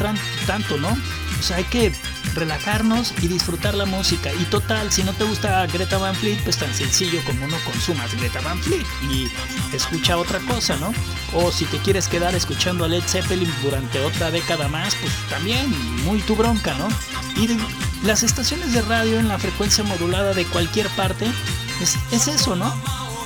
tanto, 0.46 0.76
¿no? 0.78 0.88
O 0.88 1.42
sea, 1.42 1.58
hay 1.58 1.64
que 1.64 1.92
relajarnos 2.34 3.14
y 3.22 3.28
disfrutar 3.28 3.74
la 3.74 3.86
música. 3.86 4.32
Y 4.32 4.44
total, 4.44 4.92
si 4.92 5.02
no 5.02 5.12
te 5.12 5.24
gusta 5.24 5.66
Greta 5.66 5.98
Van 5.98 6.14
Fleet, 6.14 6.38
pues 6.44 6.56
tan 6.56 6.72
sencillo 6.74 7.20
como 7.24 7.46
no 7.46 7.56
consumas 7.64 8.14
Greta 8.14 8.40
Van 8.40 8.58
Fleet 8.60 8.86
y 9.10 9.30
escucha 9.74 10.16
otra 10.16 10.38
cosa, 10.40 10.76
¿no? 10.76 10.92
O 11.32 11.50
si 11.52 11.64
te 11.66 11.78
quieres 11.78 12.08
quedar 12.08 12.34
escuchando 12.34 12.84
a 12.84 12.88
Led 12.88 13.02
Zeppelin 13.02 13.52
durante 13.62 14.00
otra 14.00 14.30
década 14.30 14.68
más, 14.68 14.94
pues 14.96 15.12
también 15.30 15.70
muy 16.04 16.20
tu 16.20 16.36
bronca, 16.36 16.74
¿no? 16.74 16.88
Y 17.36 17.48
las 18.06 18.22
estaciones 18.22 18.72
de 18.72 18.82
radio 18.82 19.18
en 19.18 19.28
la 19.28 19.38
frecuencia 19.38 19.84
modulada 19.84 20.34
de 20.34 20.44
cualquier 20.46 20.88
parte, 20.90 21.26
es, 21.80 21.96
es 22.12 22.28
eso, 22.28 22.56
¿no? 22.56 22.74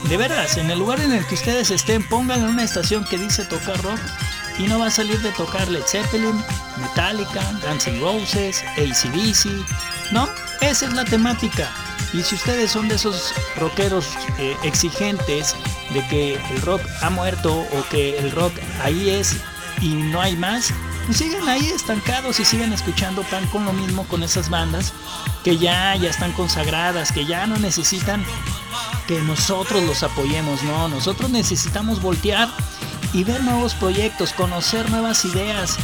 De 0.09 0.17
veras, 0.17 0.57
en 0.57 0.71
el 0.71 0.79
lugar 0.79 1.01
en 1.01 1.13
el 1.13 1.27
que 1.27 1.35
ustedes 1.35 1.71
estén, 1.71 2.03
pongan 2.03 2.45
una 2.45 2.63
estación 2.63 3.05
que 3.05 3.19
dice 3.19 3.45
tocar 3.45 3.83
rock 3.83 3.99
y 4.59 4.65
no 4.65 4.79
va 4.79 4.87
a 4.87 4.91
salir 4.91 5.21
de 5.21 5.31
tocar 5.33 5.69
Led 5.69 5.85
Zeppelin, 5.87 6.43
Metallica, 6.81 7.41
N' 7.51 8.01
Roses, 8.01 8.65
ACDC. 8.77 9.47
No, 10.13 10.29
esa 10.61 10.87
es 10.87 10.93
la 10.93 11.05
temática. 11.05 11.71
Y 12.13 12.23
si 12.23 12.35
ustedes 12.35 12.71
son 12.71 12.89
de 12.89 12.95
esos 12.95 13.35
rockeros 13.57 14.07
eh, 14.39 14.57
exigentes 14.63 15.55
de 15.93 16.07
que 16.09 16.35
el 16.35 16.63
rock 16.63 16.83
ha 17.03 17.11
muerto 17.11 17.55
o 17.55 17.89
que 17.91 18.19
el 18.19 18.31
rock 18.33 18.53
ahí 18.83 19.11
es 19.11 19.37
y 19.81 19.89
no 19.95 20.21
hay 20.21 20.35
más, 20.37 20.73
pues 21.07 21.19
sigan 21.19 21.49
ahí 21.49 21.67
estancados 21.67 22.41
y 22.41 22.45
sigan 22.45 22.73
escuchando 22.73 23.23
pan 23.25 23.47
con 23.49 23.65
lo 23.65 23.73
mismo 23.73 24.05
con 24.05 24.23
esas 24.23 24.49
bandas 24.49 24.93
que 25.45 25.59
ya, 25.59 25.95
ya 25.97 26.11
están 26.11 26.33
consagradas, 26.33 27.13
que 27.13 27.27
ya 27.27 27.47
no 27.47 27.59
necesitan 27.59 28.25
que 29.07 29.21
nosotros 29.23 29.83
los 29.85 30.03
apoyemos, 30.03 30.63
no, 30.63 30.89
nosotros 30.89 31.31
necesitamos 31.31 32.03
voltear 32.03 32.49
y 33.13 33.25
ver 33.25 33.43
nuevos 33.43 33.75
proyectos, 33.75 34.33
conocer 34.33 34.91
nuevas 34.91 35.25
ideas, 35.25 35.77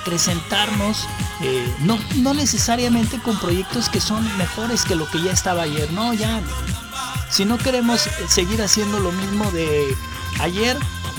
acrecentarnos, 0.00 1.06
eh, 1.42 1.74
no, 1.80 1.98
no 2.16 2.34
necesariamente 2.34 3.18
con 3.20 3.38
proyectos 3.38 3.88
que 3.88 4.00
son 4.00 4.24
mejores 4.36 4.84
que 4.84 4.94
lo 4.94 5.08
que 5.08 5.22
ya 5.22 5.32
estaba 5.32 5.62
ayer, 5.62 5.92
no, 5.92 6.12
ya, 6.12 6.40
si 7.30 7.44
no 7.44 7.58
queremos 7.58 8.08
seguir 8.28 8.62
haciendo 8.62 8.98
lo 9.00 9.12
mismo 9.12 9.50
de 9.52 9.96
ayer, 10.40 10.76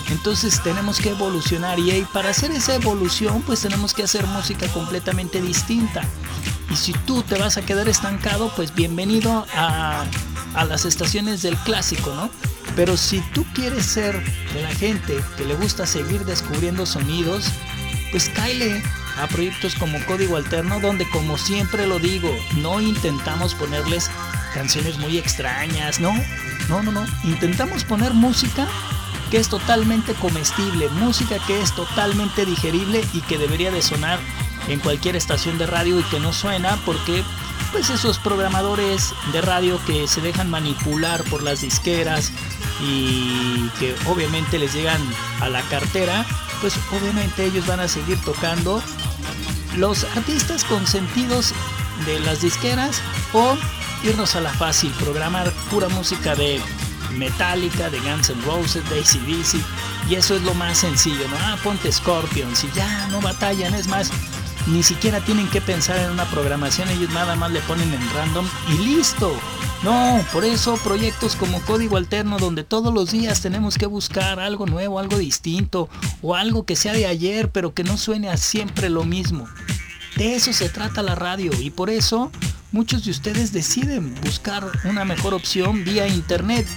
entonces 0.10 0.62
tenemos 0.64 1.00
que 1.00 1.10
evolucionar 1.10 1.80
y 1.80 2.06
para 2.14 2.30
hacer 2.30 2.52
esa 2.52 2.76
evolución 2.76 3.42
pues 3.42 3.62
tenemos 3.62 3.94
que 3.94 4.04
hacer 4.04 4.26
música 4.28 4.68
completamente 4.70 5.42
distinta. 5.42 6.04
Y 6.70 6.76
si 6.76 6.94
tú 6.94 7.24
te 7.24 7.38
vas 7.38 7.58
a 7.58 7.62
quedar 7.62 7.88
estancado, 7.88 8.52
pues 8.56 8.76
bienvenido 8.76 9.46
a, 9.56 10.06
a 10.54 10.66
las 10.66 10.86
estaciones 10.86 11.42
del 11.42 11.56
clásico, 11.58 12.14
¿no? 12.14 12.30
Pero 12.76 12.98
si 12.98 13.22
tú 13.34 13.46
quieres 13.54 13.86
ser 13.86 14.24
de 14.54 14.62
la 14.62 14.70
gente 14.70 15.20
que 15.38 15.46
le 15.46 15.56
gusta 15.56 15.86
seguir 15.86 16.26
descubriendo 16.26 16.86
sonidos, 16.86 17.52
pues 18.12 18.30
cáele 18.30 18.82
a 19.18 19.28
proyectos 19.28 19.76
como 19.76 20.04
Código 20.06 20.38
Alterno, 20.38 20.80
donde 20.80 21.10
como 21.10 21.38
siempre 21.38 21.88
lo 21.88 22.00
digo, 22.00 22.30
no 22.58 22.80
intentamos 22.80 23.56
ponerles 23.56 24.10
canciones 24.54 24.98
muy 25.00 25.18
extrañas, 25.18 26.00
no, 26.00 26.14
no, 26.70 26.84
no, 26.84 26.92
no, 26.92 27.06
intentamos 27.24 27.84
poner 27.84 28.14
música 28.14 28.68
que 29.32 29.38
es 29.38 29.50
totalmente 29.50 30.14
comestible, 30.14 30.90
música 30.90 31.38
que 31.48 31.62
es 31.62 31.74
totalmente 31.76 32.46
digerible 32.46 33.04
y 33.14 33.22
que 33.22 33.38
debería 33.38 33.72
de 33.72 33.82
sonar 33.82 34.20
en 34.68 34.80
cualquier 34.80 35.16
estación 35.16 35.58
de 35.58 35.66
radio 35.66 36.00
y 36.00 36.04
que 36.04 36.20
no 36.20 36.34
suena 36.34 36.78
porque 36.86 37.24
pues 37.72 37.90
esos 37.90 38.18
programadores 38.20 39.14
de 39.34 39.42
radio 39.42 39.80
que 39.86 40.08
se 40.08 40.22
dejan 40.22 40.50
manipular 40.50 41.24
por 41.26 41.44
las 41.44 41.62
disqueras 41.62 42.32
y 42.82 43.70
que 43.80 43.96
obviamente 44.06 44.60
les 44.60 44.74
llegan 44.74 45.02
a 45.42 45.50
la 45.50 45.62
cartera, 45.64 46.26
pues 46.62 46.76
obviamente 46.92 47.46
ellos 47.46 47.66
van 47.68 47.80
a 47.80 47.88
seguir 47.88 48.20
tocando 48.22 48.82
los 49.76 50.04
artistas 50.16 50.64
consentidos 50.64 51.54
de 52.06 52.20
las 52.22 52.42
disqueras 52.42 53.02
o 53.34 53.58
irnos 54.04 54.36
a 54.36 54.42
la 54.42 54.52
fácil, 54.52 54.92
programar 54.92 55.52
pura 55.70 55.90
música 55.90 56.36
de 56.36 56.62
Metallica, 57.16 57.90
de 57.90 58.00
Guns 58.00 58.30
N' 58.30 58.42
Roses, 58.44 58.88
de 58.90 59.00
ACDC 59.00 59.62
y 60.10 60.16
eso 60.16 60.36
es 60.36 60.44
lo 60.44 60.54
más 60.54 60.78
sencillo, 60.78 61.28
¿no? 61.28 61.36
Ah, 61.40 61.58
ponte 61.64 61.92
Scorpions 61.92 62.64
y 62.64 62.72
ya 62.72 63.08
no 63.08 63.20
batallan, 63.22 63.74
es 63.74 63.88
más, 63.88 64.12
ni 64.68 64.84
siquiera 64.84 65.22
tienen 65.22 65.48
que 65.50 65.62
pensar 65.62 65.98
en 65.98 66.12
una 66.12 66.26
programación, 66.26 66.90
ellos 66.90 67.10
nada 67.12 67.36
más 67.36 67.52
le 67.52 67.62
ponen 67.62 67.94
en 67.94 68.10
random 68.14 68.46
y 68.70 68.78
listo. 68.86 69.34
No, 69.84 70.24
por 70.34 70.44
eso 70.44 70.78
proyectos 70.84 71.36
como 71.36 71.62
Código 71.62 71.98
Alterno 71.98 72.38
donde 72.38 72.64
todos 72.64 72.94
los 72.94 73.12
días 73.12 73.42
tenemos 73.42 73.78
que 73.78 73.86
buscar 73.86 74.40
algo 74.40 74.66
nuevo, 74.66 75.00
algo 75.00 75.18
distinto 75.18 75.88
o 76.22 76.36
algo 76.36 76.66
que 76.66 76.76
sea 76.76 76.94
de 76.94 77.06
ayer 77.06 77.52
pero 77.52 77.74
que 77.74 77.84
no 77.84 77.98
suene 77.98 78.30
a 78.30 78.38
siempre 78.38 78.90
lo 78.90 79.04
mismo. 79.04 79.48
De 80.16 80.36
eso 80.36 80.52
se 80.52 80.70
trata 80.70 81.04
la 81.04 81.16
radio 81.16 81.52
y 81.62 81.70
por 81.70 81.90
eso 81.90 82.32
muchos 82.72 83.06
de 83.06 83.12
ustedes 83.12 83.54
deciden 83.54 84.16
buscar 84.24 84.66
una 84.84 85.06
mejor 85.06 85.34
opción 85.34 85.84
vía 85.86 86.08
internet 86.08 86.68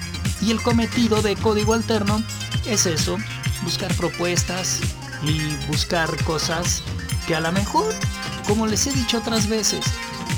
y 0.43 0.51
el 0.51 0.63
cometido 0.63 1.23
de 1.23 1.37
Código 1.37 1.75
Alterno 1.75 2.23
es 2.67 2.87
eso, 2.87 3.17
buscar 3.65 3.93
propuestas 3.95 4.81
y 5.23 5.41
buscar 5.67 6.23
cosas 6.25 6.83
que 7.31 7.37
a 7.37 7.41
lo 7.41 7.53
mejor, 7.53 7.95
como 8.49 8.67
les 8.67 8.89
he 8.89 8.93
dicho 8.93 9.19
otras 9.19 9.47
veces, 9.47 9.87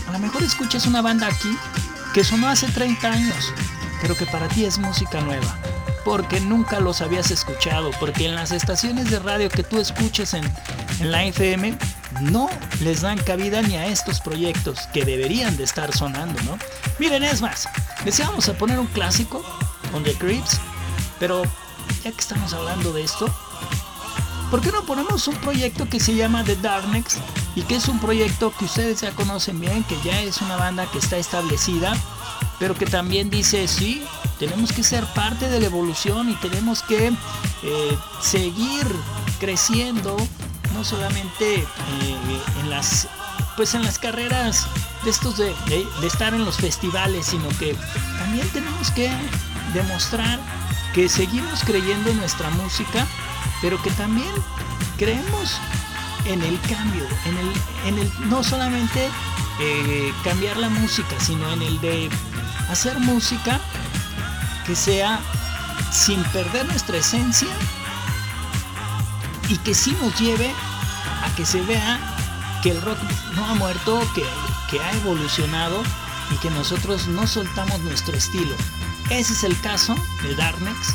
a 0.07 0.13
lo 0.13 0.19
mejor 0.19 0.43
escuchas 0.43 0.87
una 0.87 1.01
banda 1.01 1.27
aquí 1.27 1.57
que 2.13 2.23
sonó 2.23 2.49
hace 2.49 2.67
30 2.69 3.11
años, 3.11 3.55
pero 4.03 4.15
que 4.15 4.27
para 4.27 4.47
ti 4.49 4.67
es 4.67 4.77
música 4.77 5.23
nueva, 5.23 5.57
porque 6.05 6.39
nunca 6.39 6.81
los 6.81 7.01
habías 7.01 7.31
escuchado, 7.31 7.93
porque 7.99 8.27
en 8.27 8.35
las 8.35 8.53
estaciones 8.53 9.11
de 9.11 9.21
radio 9.21 9.49
que 9.49 9.63
tú 9.63 9.81
escuches 9.81 10.35
en, 10.35 10.45
en 11.01 11.11
la 11.11 11.25
FM 11.25 11.79
no 12.21 12.51
les 12.83 13.01
dan 13.01 13.17
cabida 13.17 13.63
ni 13.63 13.77
a 13.77 13.87
estos 13.87 14.21
proyectos 14.21 14.81
que 14.93 15.07
deberían 15.07 15.57
de 15.57 15.65
estar 15.65 15.97
sonando, 15.97 16.43
¿no? 16.43 16.59
Miren, 16.99 17.23
es 17.23 17.41
más, 17.41 17.71
deseamos 18.05 18.51
a 18.51 18.53
poner 18.53 18.79
un 18.79 18.89
clásico, 18.89 19.43
On 19.95 20.05
the 20.05 20.13
Creeps, 20.13 20.61
pero 21.19 21.43
ya 22.05 22.13
que 22.13 22.21
estamos 22.21 22.53
hablando 22.53 22.93
de 22.93 23.03
esto, 23.03 23.35
¿por 24.53 24.61
qué 24.61 24.71
no 24.71 24.83
ponemos 24.83 25.29
un 25.29 25.37
proyecto 25.37 25.89
que 25.89 25.99
se 25.99 26.15
llama 26.15 26.45
The 26.45 26.57
Darkness 26.57 27.17
y 27.55 27.63
que 27.63 27.77
es 27.77 27.89
un 27.89 27.99
proyecto 27.99 28.53
que 28.59 28.67
ustedes 28.67 29.01
ya 29.01 29.11
conocen 29.13 29.59
bien, 29.59 29.83
que 29.85 29.97
ya 30.05 30.21
es 30.21 30.43
una 30.43 30.57
banda 30.57 30.85
que 30.93 30.99
está 30.99 31.17
establecida, 31.17 31.95
pero 32.59 32.75
que 32.75 32.85
también 32.85 33.31
dice, 33.31 33.67
sí, 33.67 34.05
tenemos 34.39 34.71
que 34.73 34.83
ser 34.83 35.07
parte 35.15 35.49
de 35.49 35.59
la 35.59 35.65
evolución 35.65 36.29
y 36.29 36.35
tenemos 36.35 36.83
que 36.83 37.07
eh, 37.07 37.99
seguir 38.21 38.87
creciendo, 39.41 40.19
no 40.75 40.85
solamente 40.85 41.55
eh, 41.61 41.67
en 42.61 42.69
las 42.69 43.09
pues 43.57 43.75
en 43.75 43.83
las 43.83 43.99
carreras 43.99 44.67
de 45.03 45.11
estos 45.11 45.39
de, 45.39 45.55
de 45.67 46.07
estar 46.07 46.35
en 46.35 46.45
los 46.45 46.59
festivales, 46.59 47.25
sino 47.25 47.49
que 47.59 47.75
también 48.19 48.47
tenemos 48.51 48.91
que 48.91 49.11
demostrar 49.73 50.39
que 50.93 51.09
seguimos 51.09 51.65
creyendo 51.65 52.11
en 52.11 52.19
nuestra 52.19 52.51
música, 52.51 53.07
pero 53.63 53.81
que 53.81 53.91
también 53.93 54.33
creemos 54.99 55.59
en 56.27 56.43
el 56.43 56.61
cambio, 56.63 57.07
en 57.25 57.39
el, 57.39 57.53
en 57.87 57.99
el 57.99 58.29
no 58.29 58.45
solamente 58.45 59.09
eh, 59.61 60.13
cambiar 60.25 60.57
la 60.57 60.69
música, 60.69 61.19
sino 61.19 61.51
en 61.53 61.63
el 61.63 61.81
de 61.81 62.11
hacer 62.69 62.99
música 62.99 63.61
que 64.67 64.77
sea 64.77 65.21
sin 65.91 66.23
perder 66.25 66.67
nuestra 66.67 66.99
esencia 66.99 67.49
y 69.49 69.57
que 69.59 69.75
sí 69.75 69.97
nos 70.01 70.19
lleve 70.19 70.53
a 71.25 71.35
que 71.37 71.47
se 71.47 71.61
vea 71.63 71.99
que 72.63 72.71
el 72.71 72.83
rock 72.83 72.99
no 73.35 73.47
ha 73.47 73.55
muerto, 73.55 74.01
que, 74.15 74.25
que 74.71 74.81
ha 74.81 74.93
evolucionado 74.93 75.83
y 76.31 76.37
que 76.37 76.51
nosotros 76.51 77.09
no 77.09 77.27
soltamos 77.27 77.81
nuestro 77.81 78.17
estilo. 78.17 78.55
Ese 79.11 79.33
es 79.33 79.45
el 79.45 79.61
caso 79.61 79.95
de 80.23 80.35
Darnex, 80.35 80.95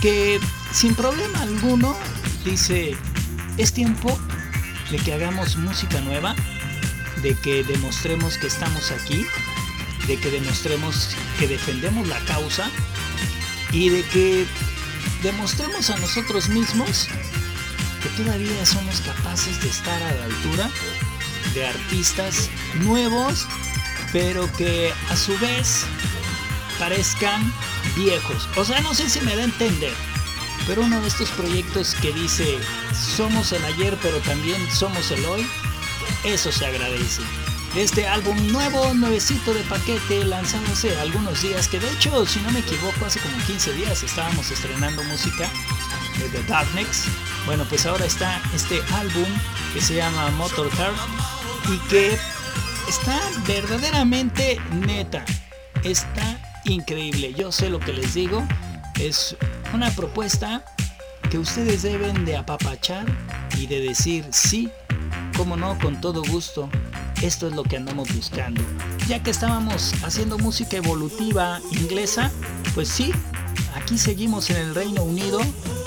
que 0.00 0.40
sin 0.72 0.94
problema 0.94 1.42
alguno 1.42 1.96
dice, 2.44 2.96
es 3.58 3.72
tiempo 3.72 4.18
de 4.90 4.98
que 4.98 5.12
hagamos 5.12 5.56
música 5.56 6.00
nueva, 6.00 6.34
de 7.22 7.34
que 7.34 7.62
demostremos 7.64 8.38
que 8.38 8.46
estamos 8.46 8.90
aquí, 8.90 9.26
de 10.06 10.16
que 10.18 10.30
demostremos 10.30 11.16
que 11.38 11.48
defendemos 11.48 12.08
la 12.08 12.18
causa 12.20 12.70
y 13.72 13.90
de 13.90 14.02
que 14.04 14.46
demostremos 15.22 15.90
a 15.90 15.96
nosotros 15.98 16.48
mismos 16.48 17.08
que 18.02 18.08
todavía 18.22 18.64
somos 18.64 19.00
capaces 19.02 19.60
de 19.62 19.68
estar 19.68 20.02
a 20.02 20.14
la 20.14 20.24
altura 20.24 20.70
de 21.54 21.66
artistas 21.66 22.48
nuevos, 22.80 23.46
pero 24.12 24.50
que 24.54 24.92
a 25.10 25.16
su 25.16 25.36
vez 25.38 25.84
parezcan 26.78 27.52
viejos. 27.96 28.48
O 28.56 28.64
sea, 28.64 28.80
no 28.80 28.94
sé 28.94 29.08
si 29.08 29.20
me 29.20 29.34
da 29.34 29.42
a 29.42 29.44
entender. 29.44 29.92
Pero 30.66 30.82
uno 30.82 31.00
de 31.00 31.08
estos 31.08 31.30
proyectos 31.30 31.94
que 32.00 32.12
dice, 32.12 32.58
somos 33.16 33.52
el 33.52 33.64
ayer, 33.64 33.96
pero 34.02 34.18
también 34.20 34.60
somos 34.70 35.10
el 35.10 35.24
hoy, 35.24 35.46
eso 36.24 36.52
se 36.52 36.66
agradece. 36.66 37.22
Este 37.76 38.06
álbum 38.06 38.36
nuevo, 38.50 38.92
nuevecito 38.94 39.54
de 39.54 39.62
paquete, 39.62 40.24
lanzado 40.24 40.64
hace 40.72 40.98
algunos 40.98 41.40
días, 41.42 41.68
que 41.68 41.78
de 41.78 41.90
hecho, 41.92 42.26
si 42.26 42.40
no 42.40 42.50
me 42.50 42.60
equivoco, 42.60 43.06
hace 43.06 43.20
como 43.20 43.36
15 43.46 43.72
días 43.74 44.02
estábamos 44.02 44.50
estrenando 44.50 45.02
música 45.04 45.48
de 46.18 46.28
The 46.28 46.42
Darknex. 46.44 47.04
Bueno, 47.46 47.64
pues 47.68 47.86
ahora 47.86 48.04
está 48.04 48.42
este 48.54 48.82
álbum 48.94 49.26
que 49.72 49.80
se 49.80 49.94
llama 49.94 50.30
Motor 50.32 50.68
Car 50.70 50.92
y 51.72 51.78
que 51.88 52.18
está 52.88 53.20
verdaderamente 53.46 54.60
neta. 54.72 55.24
Está 55.84 56.49
increíble. 56.70 57.34
Yo 57.34 57.52
sé 57.52 57.68
lo 57.68 57.80
que 57.80 57.92
les 57.92 58.14
digo. 58.14 58.46
Es 58.98 59.36
una 59.72 59.90
propuesta 59.90 60.64
que 61.30 61.38
ustedes 61.38 61.82
deben 61.82 62.24
de 62.24 62.36
apapachar 62.36 63.06
y 63.58 63.66
de 63.66 63.80
decir 63.80 64.26
sí, 64.30 64.70
como 65.36 65.56
no, 65.56 65.78
con 65.78 66.00
todo 66.00 66.22
gusto. 66.22 66.68
Esto 67.22 67.48
es 67.48 67.54
lo 67.54 67.62
que 67.62 67.76
andamos 67.76 68.14
buscando. 68.14 68.62
Ya 69.06 69.22
que 69.22 69.30
estábamos 69.30 69.92
haciendo 70.02 70.38
música 70.38 70.76
evolutiva 70.76 71.60
inglesa, 71.72 72.30
pues 72.74 72.88
sí, 72.88 73.12
aquí 73.74 73.98
seguimos 73.98 74.50
en 74.50 74.56
el 74.56 74.74
Reino 74.74 75.02
Unido 75.02 75.40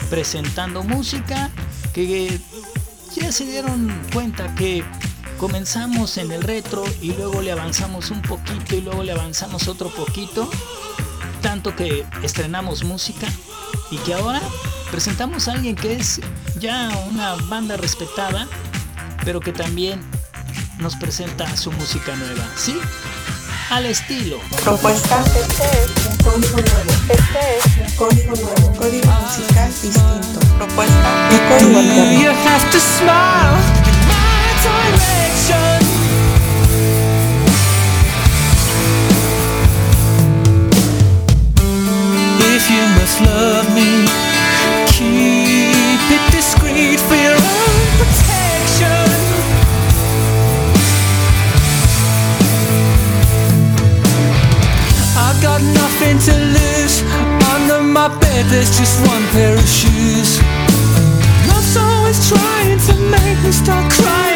presentando 0.10 0.84
música 0.84 1.50
que 1.94 2.40
ya 3.16 3.32
se 3.32 3.46
dieron 3.46 3.92
cuenta 4.12 4.54
que 4.56 4.84
comenzamos 5.44 6.18
en 6.18 6.32
el 6.32 6.42
retro 6.42 6.86
y 7.02 7.12
luego 7.12 7.42
le 7.42 7.52
avanzamos 7.52 8.12
un 8.12 8.22
poquito 8.22 8.78
y 8.78 8.80
luego 8.82 9.04
le 9.04 9.12
avanzamos 9.12 9.68
otro 9.68 9.90
poquito, 9.90 10.50
tanto 11.42 11.76
que 11.76 12.06
estrenamos 12.24 12.86
música 12.86 13.28
y 13.92 13.98
que 13.98 14.14
ahora 14.14 14.42
presentamos 14.90 15.50
a 15.50 15.52
alguien 15.52 15.76
que 15.76 15.98
es 15.98 16.22
ya 16.60 16.90
una 17.10 17.34
banda 17.50 17.76
respetada, 17.76 18.48
pero 19.26 19.42
que 19.42 19.52
también 19.52 20.00
nos 20.78 20.96
presenta 20.96 21.58
su 21.58 21.74
música 21.74 22.16
nueva, 22.16 22.46
¿sí? 22.56 22.80
Al 23.70 23.86
estilo. 23.86 24.38
Propuesta. 24.64 25.26
Este 25.26 25.66
es 25.66 26.08
un 26.10 26.18
código 26.24 26.56
nuevo. 26.56 26.92
Este 27.10 27.58
es 27.58 27.66
un 27.92 27.98
código 27.98 28.34
nuevo. 28.34 28.78
Código 28.78 29.12
musical 29.12 29.68
distinto. 29.68 30.40
Propuesta 30.58 31.30
código 31.50 31.80
alterno. 34.70 35.33
If 42.56 42.70
you 42.70 42.86
must 43.00 43.20
love 43.22 43.68
me, 43.74 44.06
keep 44.94 46.06
it 46.16 46.24
discreet 46.32 47.00
for 47.00 47.16
your 47.16 47.34
own 47.34 47.86
protection. 47.98 49.10
I've 55.18 55.42
got 55.42 55.62
nothing 55.64 56.20
to 56.28 56.34
lose. 56.54 57.02
Under 57.54 57.82
my 57.82 58.08
bed, 58.20 58.46
there's 58.52 58.78
just 58.78 59.02
one 59.08 59.24
pair 59.34 59.58
of 59.58 59.68
shoes. 59.68 60.40
Love's 61.50 61.76
always 61.76 62.20
trying 62.30 62.80
to 62.88 62.94
make 63.10 63.38
me 63.44 63.52
start 63.52 63.92
crying, 63.92 64.33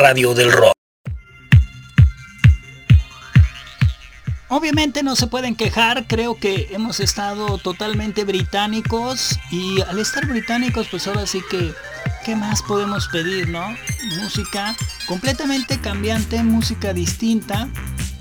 radio 0.00 0.32
del 0.32 0.50
rock. 0.50 0.72
Obviamente 4.48 5.02
no 5.02 5.14
se 5.14 5.26
pueden 5.26 5.54
quejar, 5.54 6.06
creo 6.08 6.36
que 6.36 6.68
hemos 6.70 7.00
estado 7.00 7.58
totalmente 7.58 8.24
británicos 8.24 9.38
y 9.50 9.80
al 9.82 9.98
estar 9.98 10.26
británicos 10.26 10.88
pues 10.90 11.06
ahora 11.06 11.26
sí 11.26 11.42
que, 11.50 11.72
¿qué 12.24 12.34
más 12.34 12.62
podemos 12.62 13.08
pedir, 13.08 13.48
no? 13.50 13.62
Música 14.20 14.74
completamente 15.06 15.78
cambiante, 15.80 16.42
música 16.42 16.94
distinta, 16.94 17.68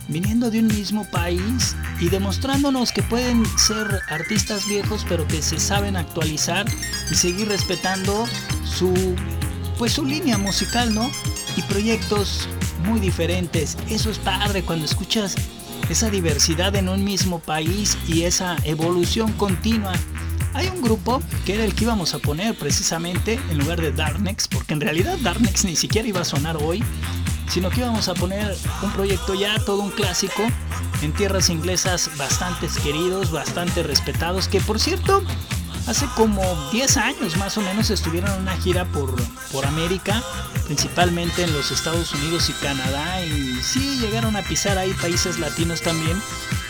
viniendo 0.10 0.52
de 0.52 0.60
un 0.60 0.68
mismo 0.68 1.10
país 1.10 1.76
y 2.02 2.10
demostrándonos 2.10 2.92
que 2.92 3.04
pueden 3.04 3.46
ser 3.58 3.88
artistas 4.10 4.68
viejos 4.68 5.06
pero 5.08 5.26
que 5.28 5.42
se 5.42 5.60
saben 5.60 5.96
actualizar 5.96 6.66
y 7.10 7.16
seguir 7.16 7.48
respetando 7.48 8.28
su 8.66 9.16
pues 9.80 9.94
su 9.94 10.06
línea 10.06 10.38
musical, 10.38 10.94
¿no? 10.94 11.10
Y 11.60 11.62
proyectos 11.64 12.48
muy 12.86 13.02
diferentes. 13.02 13.78
Eso 13.90 14.10
es 14.10 14.18
padre 14.18 14.64
cuando 14.64 14.86
escuchas 14.86 15.36
esa 15.90 16.10
diversidad 16.10 16.74
en 16.78 16.88
un 16.88 17.04
mismo 17.04 17.40
país 17.40 17.98
y 18.08 18.22
esa 18.22 18.56
evolución 18.64 19.34
continua. 19.34 19.92
Hay 20.54 20.70
un 20.70 20.82
grupo 20.82 21.22
que 21.46 21.56
era 21.56 21.66
el 21.66 21.76
que 21.76 21.84
íbamos 21.84 22.14
a 22.14 22.20
poner 22.20 22.58
precisamente 22.58 23.38
en 23.52 23.58
lugar 23.58 23.82
de 23.82 23.92
Darnex, 23.92 24.48
porque 24.48 24.74
en 24.74 24.80
realidad 24.80 25.18
Darnex 25.22 25.66
ni 25.66 25.76
siquiera 25.76 26.08
iba 26.08 26.22
a 26.22 26.26
sonar 26.26 26.56
hoy, 26.64 26.82
sino 27.50 27.70
que 27.70 27.82
íbamos 27.82 28.08
a 28.08 28.14
poner 28.14 28.56
un 28.82 28.94
proyecto 28.94 29.36
ya, 29.36 29.60
todo 29.60 29.82
un 29.82 29.92
clásico, 29.92 30.44
en 31.02 31.12
tierras 31.12 31.50
inglesas 31.50 32.10
bastante 32.18 32.70
queridos, 32.82 33.32
bastante 33.32 33.84
respetados, 33.84 34.48
que 34.48 34.62
por 34.62 34.80
cierto, 34.80 35.24
hace 35.90 36.06
como 36.16 36.42
10 36.72 36.98
años 36.98 37.36
más 37.38 37.58
o 37.58 37.62
menos 37.62 37.90
estuvieron 37.90 38.32
en 38.32 38.42
una 38.44 38.56
gira 38.58 38.86
por, 38.86 39.12
por 39.52 39.66
América, 39.66 40.24
principalmente 40.66 41.44
en 41.44 41.52
los 41.52 41.72
Estados 41.72 42.14
Unidos 42.14 42.48
y 42.50 42.54
Canadá, 42.54 43.26
y 43.26 43.56
sí 43.64 43.98
llegaron 44.00 44.36
a 44.36 44.44
pisar 44.44 44.78
ahí 44.78 44.94
países 44.94 45.40
latinos 45.40 45.82
también, 45.82 46.22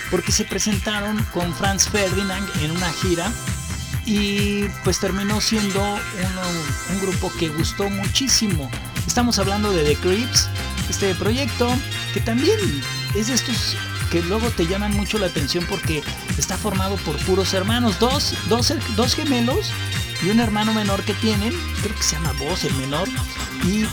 porque 0.09 0.31
se 0.31 0.45
presentaron 0.45 1.21
con 1.33 1.53
Franz 1.53 1.89
Ferdinand 1.89 2.47
en 2.63 2.71
una 2.71 2.89
gira 2.93 3.29
y 4.05 4.69
pues 4.85 4.99
terminó 5.01 5.41
siendo 5.41 5.81
un 5.83 7.01
grupo 7.01 7.29
que 7.37 7.49
gustó 7.49 7.89
muchísimo. 7.89 8.71
Estamos 9.05 9.37
hablando 9.37 9.73
de 9.73 9.83
The 9.83 9.95
Creeps, 9.97 10.47
este 10.89 11.13
proyecto 11.15 11.69
que 12.13 12.21
también 12.21 12.57
es 13.15 13.27
de 13.27 13.33
estos 13.33 13.75
que 14.09 14.21
luego 14.21 14.49
te 14.51 14.67
llaman 14.67 14.95
mucho 14.95 15.17
la 15.19 15.27
atención 15.27 15.65
porque 15.69 16.03
está 16.37 16.57
formado 16.57 16.95
por 16.97 17.17
puros 17.25 17.53
hermanos, 17.53 17.99
dos, 17.99 18.35
dos, 18.47 18.73
dos 18.95 19.15
gemelos 19.15 19.71
y 20.23 20.29
un 20.29 20.39
hermano 20.39 20.73
menor 20.73 21.03
que 21.03 21.13
tienen, 21.15 21.53
creo 21.81 21.95
que 21.95 22.03
se 22.03 22.15
llama 22.15 22.33
Boss 22.33 22.63
el 22.65 22.73
menor, 22.75 23.07
y 23.63 23.85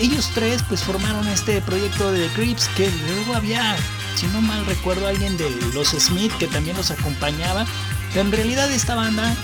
ellos 0.00 0.30
tres 0.34 0.62
pues 0.68 0.82
formaron 0.82 1.26
este 1.28 1.60
proyecto 1.60 2.10
de 2.12 2.28
The 2.28 2.34
Creeps 2.34 2.68
que 2.76 2.90
luego 3.06 3.34
había, 3.34 3.76
si 4.16 4.26
no 4.28 4.40
mal 4.40 4.64
recuerdo, 4.66 5.06
alguien 5.06 5.36
de 5.36 5.50
los 5.74 5.88
Smith 5.88 6.32
que 6.38 6.46
también 6.46 6.76
los 6.76 6.90
acompañaba, 6.90 7.66
pero 8.12 8.22
en 8.22 8.32
realidad 8.32 8.70
esta 8.70 8.94
banda 8.94 9.36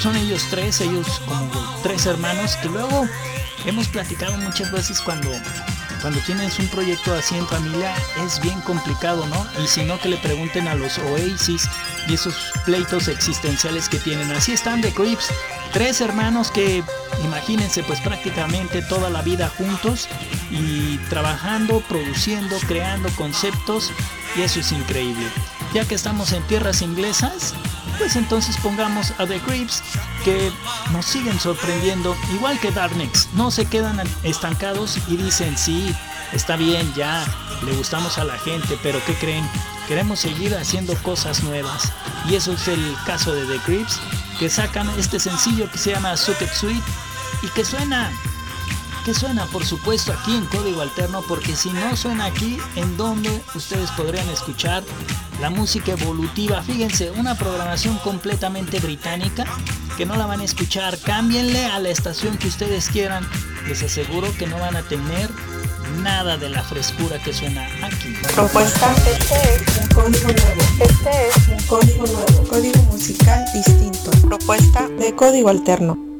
son 0.00 0.16
ellos 0.16 0.46
tres, 0.50 0.80
ellos 0.80 1.20
como 1.26 1.80
tres 1.82 2.06
hermanos 2.06 2.56
que 2.56 2.68
luego 2.68 3.08
hemos 3.64 3.88
platicado 3.88 4.36
muchas 4.38 4.70
veces 4.70 5.00
cuando 5.00 5.30
cuando 6.04 6.20
tienes 6.20 6.58
un 6.58 6.68
proyecto 6.68 7.14
así 7.14 7.34
en 7.34 7.46
familia 7.46 7.94
es 8.26 8.38
bien 8.38 8.60
complicado, 8.60 9.26
¿no? 9.26 9.46
Y 9.64 9.66
si 9.66 9.86
no 9.86 9.98
que 9.98 10.10
le 10.10 10.18
pregunten 10.18 10.68
a 10.68 10.74
los 10.74 10.98
Oasis 10.98 11.66
y 12.06 12.12
esos 12.12 12.52
pleitos 12.66 13.08
existenciales 13.08 13.88
que 13.88 13.96
tienen. 13.96 14.30
Así 14.30 14.52
están 14.52 14.82
The 14.82 14.92
Creeps, 14.92 15.30
tres 15.74 16.00
hermanos 16.00 16.52
que 16.52 16.84
imagínense 17.24 17.82
pues 17.82 18.00
prácticamente 18.00 18.80
toda 18.82 19.10
la 19.10 19.22
vida 19.22 19.50
juntos 19.58 20.08
y 20.50 20.98
trabajando, 21.10 21.80
produciendo, 21.88 22.56
creando 22.68 23.08
conceptos 23.16 23.90
y 24.36 24.42
eso 24.42 24.60
es 24.60 24.70
increíble. 24.70 25.26
Ya 25.74 25.84
que 25.84 25.96
estamos 25.96 26.32
en 26.32 26.44
tierras 26.44 26.80
inglesas, 26.80 27.54
pues 27.98 28.14
entonces 28.14 28.56
pongamos 28.58 29.12
a 29.18 29.26
The 29.26 29.40
Creeps 29.40 29.82
que 30.24 30.52
nos 30.92 31.06
siguen 31.06 31.40
sorprendiendo, 31.40 32.16
igual 32.32 32.58
que 32.60 32.70
Darnex, 32.70 33.30
no 33.34 33.50
se 33.50 33.66
quedan 33.66 34.00
estancados 34.22 34.98
y 35.08 35.16
dicen, 35.16 35.58
sí, 35.58 35.92
está 36.32 36.54
bien, 36.54 36.92
ya, 36.94 37.26
le 37.64 37.72
gustamos 37.72 38.16
a 38.18 38.24
la 38.24 38.38
gente, 38.38 38.78
pero 38.80 39.00
¿qué 39.06 39.14
creen? 39.14 39.44
Queremos 39.88 40.20
seguir 40.20 40.54
haciendo 40.54 40.94
cosas 41.02 41.42
nuevas. 41.42 41.92
Y 42.28 42.36
eso 42.36 42.52
es 42.52 42.68
el 42.68 42.96
caso 43.04 43.34
de 43.34 43.44
The 43.44 43.58
Creeps, 43.64 44.00
que 44.38 44.48
sacan 44.48 44.88
este 44.98 45.18
sencillo 45.18 45.70
que 45.70 45.78
se 45.78 45.92
llama 45.92 46.16
Socket 46.16 46.52
Suite 46.52 46.82
y 47.42 47.48
que 47.48 47.64
suena 47.64 48.10
que 49.04 49.12
suena 49.12 49.44
por 49.46 49.66
supuesto 49.66 50.12
aquí 50.12 50.34
en 50.34 50.46
código 50.46 50.80
alterno 50.80 51.22
porque 51.28 51.54
si 51.54 51.70
no 51.70 51.94
suena 51.94 52.26
aquí 52.26 52.58
en 52.76 52.96
donde 52.96 53.42
ustedes 53.54 53.90
podrían 53.90 54.28
escuchar 54.30 54.82
la 55.40 55.50
música 55.50 55.92
evolutiva 55.92 56.62
fíjense 56.62 57.10
una 57.10 57.34
programación 57.36 57.98
completamente 57.98 58.80
británica 58.80 59.44
que 59.96 60.06
no 60.06 60.16
la 60.16 60.26
van 60.26 60.40
a 60.40 60.44
escuchar. 60.44 60.98
Cámbienle 60.98 61.66
a 61.66 61.78
la 61.78 61.88
estación 61.88 62.36
que 62.36 62.48
ustedes 62.48 62.88
quieran. 62.88 63.26
Les 63.68 63.82
aseguro 63.82 64.28
que 64.36 64.46
no 64.46 64.58
van 64.58 64.76
a 64.76 64.82
tener 64.82 65.30
nada 66.02 66.36
de 66.36 66.48
la 66.48 66.62
frescura 66.62 67.18
que 67.18 67.32
suena 67.32 67.66
aquí. 67.82 68.14
Propuesta 68.34 68.94
este 69.06 69.54
es 69.54 69.78
un 69.80 69.88
código 69.88 70.28
nuevo. 70.28 70.62
Este 70.80 71.28
es 71.28 71.48
un 71.48 71.66
código 71.66 72.06
nuevo. 72.06 72.48
Código 72.48 72.82
musical 72.84 73.44
distinto. 73.52 74.10
Propuesta 74.28 74.88
de 74.88 75.14
código 75.14 75.48
alterno 75.48 76.13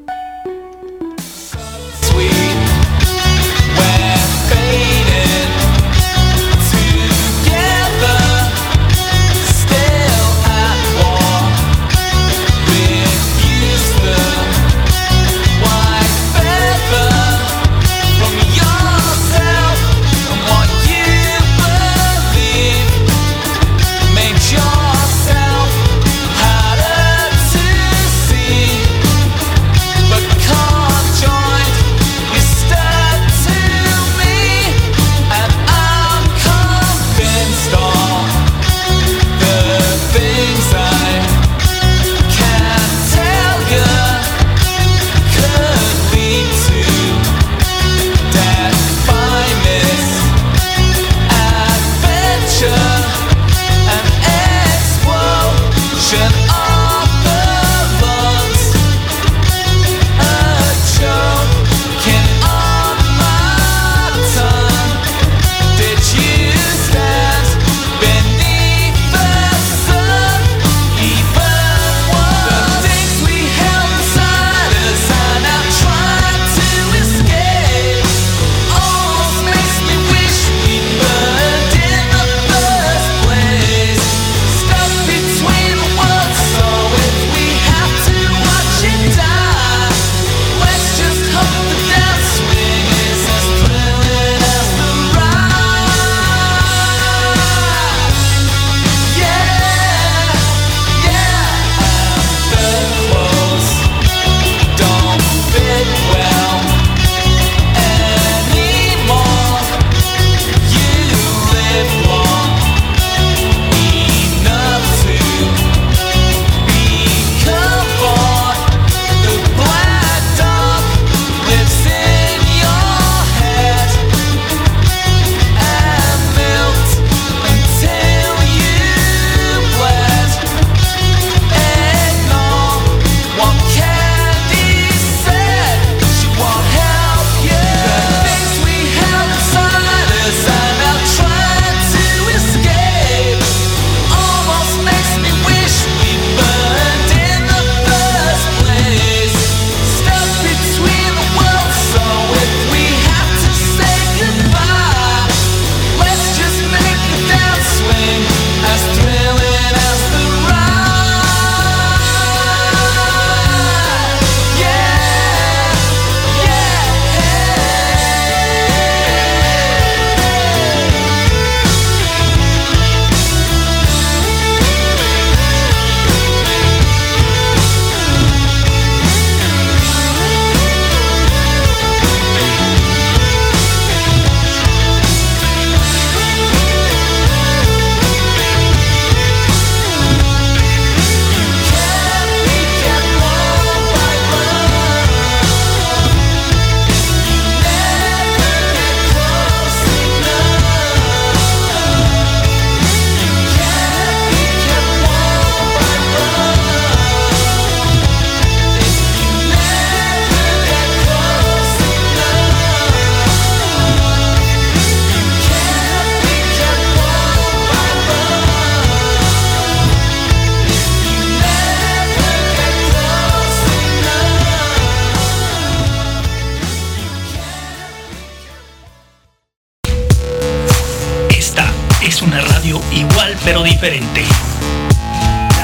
pero 233.45 233.63
diferente. 233.63 234.25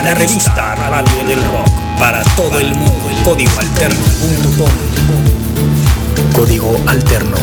La 0.04 0.14
revista 0.14 0.74
Radio 0.74 1.24
del 1.26 1.42
Rock 1.44 1.68
para 1.98 2.22
todo 2.36 2.58
el 2.58 2.74
mundo, 2.74 3.10
el 3.10 3.22
código 3.22 3.52
alterno. 3.58 4.04
Código 6.34 6.80
alterno. 6.86 7.36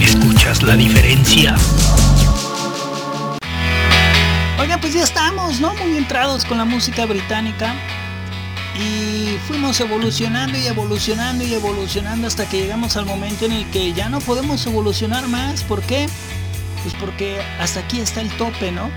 ¿Escuchas 0.00 0.62
la 0.62 0.76
diferencia? 0.76 1.56
Oigan, 4.58 4.80
pues 4.80 4.94
ya 4.94 5.02
estamos, 5.02 5.60
¿no? 5.60 5.74
Muy 5.74 5.96
entrados 5.96 6.44
con 6.44 6.58
la 6.58 6.64
música 6.64 7.04
británica. 7.06 7.74
Y 8.78 9.36
fuimos 9.46 9.78
evolucionando 9.80 10.56
y 10.56 10.66
evolucionando 10.66 11.44
y 11.44 11.54
evolucionando 11.54 12.26
hasta 12.26 12.48
que 12.48 12.62
llegamos 12.62 12.96
al 12.96 13.04
momento 13.04 13.44
en 13.44 13.52
el 13.52 13.66
que 13.70 13.92
ya 13.92 14.08
no 14.08 14.20
podemos 14.20 14.64
evolucionar 14.66 15.26
más. 15.28 15.64
¿Por 15.64 15.82
qué? 15.82 16.08
Pues 16.82 16.94
porque 16.94 17.40
hasta 17.58 17.80
aquí 17.80 18.00
está 18.00 18.20
el 18.20 18.30
tope, 18.36 18.72
¿no? 18.72 18.90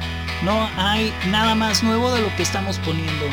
No 0.43 0.69
hay 0.77 1.13
nada 1.27 1.55
más 1.55 1.83
nuevo 1.83 2.11
de 2.11 2.21
lo 2.21 2.35
que 2.35 2.43
estamos 2.43 2.79
poniendo. 2.79 3.25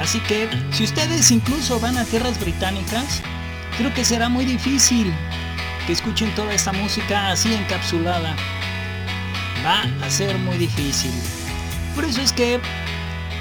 Así 0.00 0.20
que 0.20 0.48
si 0.70 0.84
ustedes 0.84 1.30
incluso 1.30 1.78
van 1.80 1.98
a 1.98 2.04
tierras 2.04 2.38
británicas, 2.40 3.22
creo 3.76 3.92
que 3.92 4.04
será 4.04 4.28
muy 4.28 4.44
difícil 4.44 5.12
que 5.86 5.92
escuchen 5.92 6.34
toda 6.34 6.54
esta 6.54 6.72
música 6.72 7.30
así 7.30 7.52
encapsulada. 7.54 8.36
Va 9.64 9.84
a 10.04 10.10
ser 10.10 10.38
muy 10.38 10.58
difícil. 10.58 11.12
Por 11.94 12.04
eso 12.04 12.20
es 12.20 12.32
que 12.32 12.60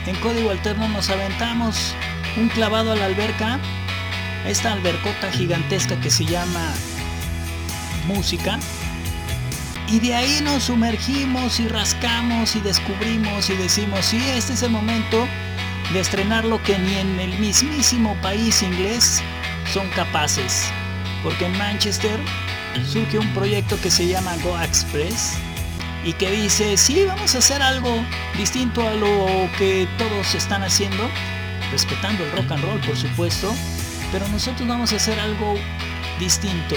en 0.05 0.15
código 0.17 0.49
alterno 0.49 0.87
nos 0.89 1.09
aventamos 1.09 1.95
un 2.37 2.49
clavado 2.49 2.91
a 2.91 2.95
la 2.95 3.05
alberca, 3.05 3.59
esta 4.45 4.73
albercota 4.73 5.31
gigantesca 5.31 5.99
que 5.99 6.09
se 6.09 6.25
llama 6.25 6.73
música. 8.07 8.59
Y 9.87 9.99
de 9.99 10.15
ahí 10.15 10.39
nos 10.41 10.63
sumergimos 10.63 11.59
y 11.59 11.67
rascamos 11.67 12.55
y 12.55 12.61
descubrimos 12.61 13.49
y 13.49 13.55
decimos, 13.55 14.05
sí, 14.05 14.23
este 14.35 14.53
es 14.53 14.63
el 14.63 14.71
momento 14.71 15.27
de 15.93 15.99
estrenar 15.99 16.45
lo 16.45 16.61
que 16.63 16.77
ni 16.77 16.95
en 16.95 17.19
el 17.19 17.37
mismísimo 17.39 18.15
país 18.21 18.61
inglés 18.63 19.21
son 19.73 19.89
capaces. 19.89 20.71
Porque 21.23 21.45
en 21.45 21.57
Manchester 21.57 22.19
surge 22.89 23.19
un 23.19 23.33
proyecto 23.33 23.79
que 23.81 23.91
se 23.91 24.07
llama 24.07 24.35
Go 24.43 24.59
Express 24.61 25.37
y 26.03 26.13
que 26.13 26.31
dice, 26.31 26.77
sí, 26.77 27.03
vamos 27.05 27.35
a 27.35 27.39
hacer 27.39 27.61
algo 27.61 28.03
distinto 28.37 28.87
a 28.87 28.93
lo 28.93 29.27
que 29.57 29.87
todos 29.97 30.33
están 30.33 30.63
haciendo, 30.63 31.03
respetando 31.71 32.23
el 32.23 32.31
rock 32.31 32.51
and 32.51 32.63
roll, 32.63 32.79
por 32.81 32.97
supuesto, 32.97 33.53
pero 34.11 34.27
nosotros 34.29 34.67
vamos 34.67 34.93
a 34.93 34.95
hacer 34.95 35.19
algo 35.19 35.55
distinto. 36.19 36.75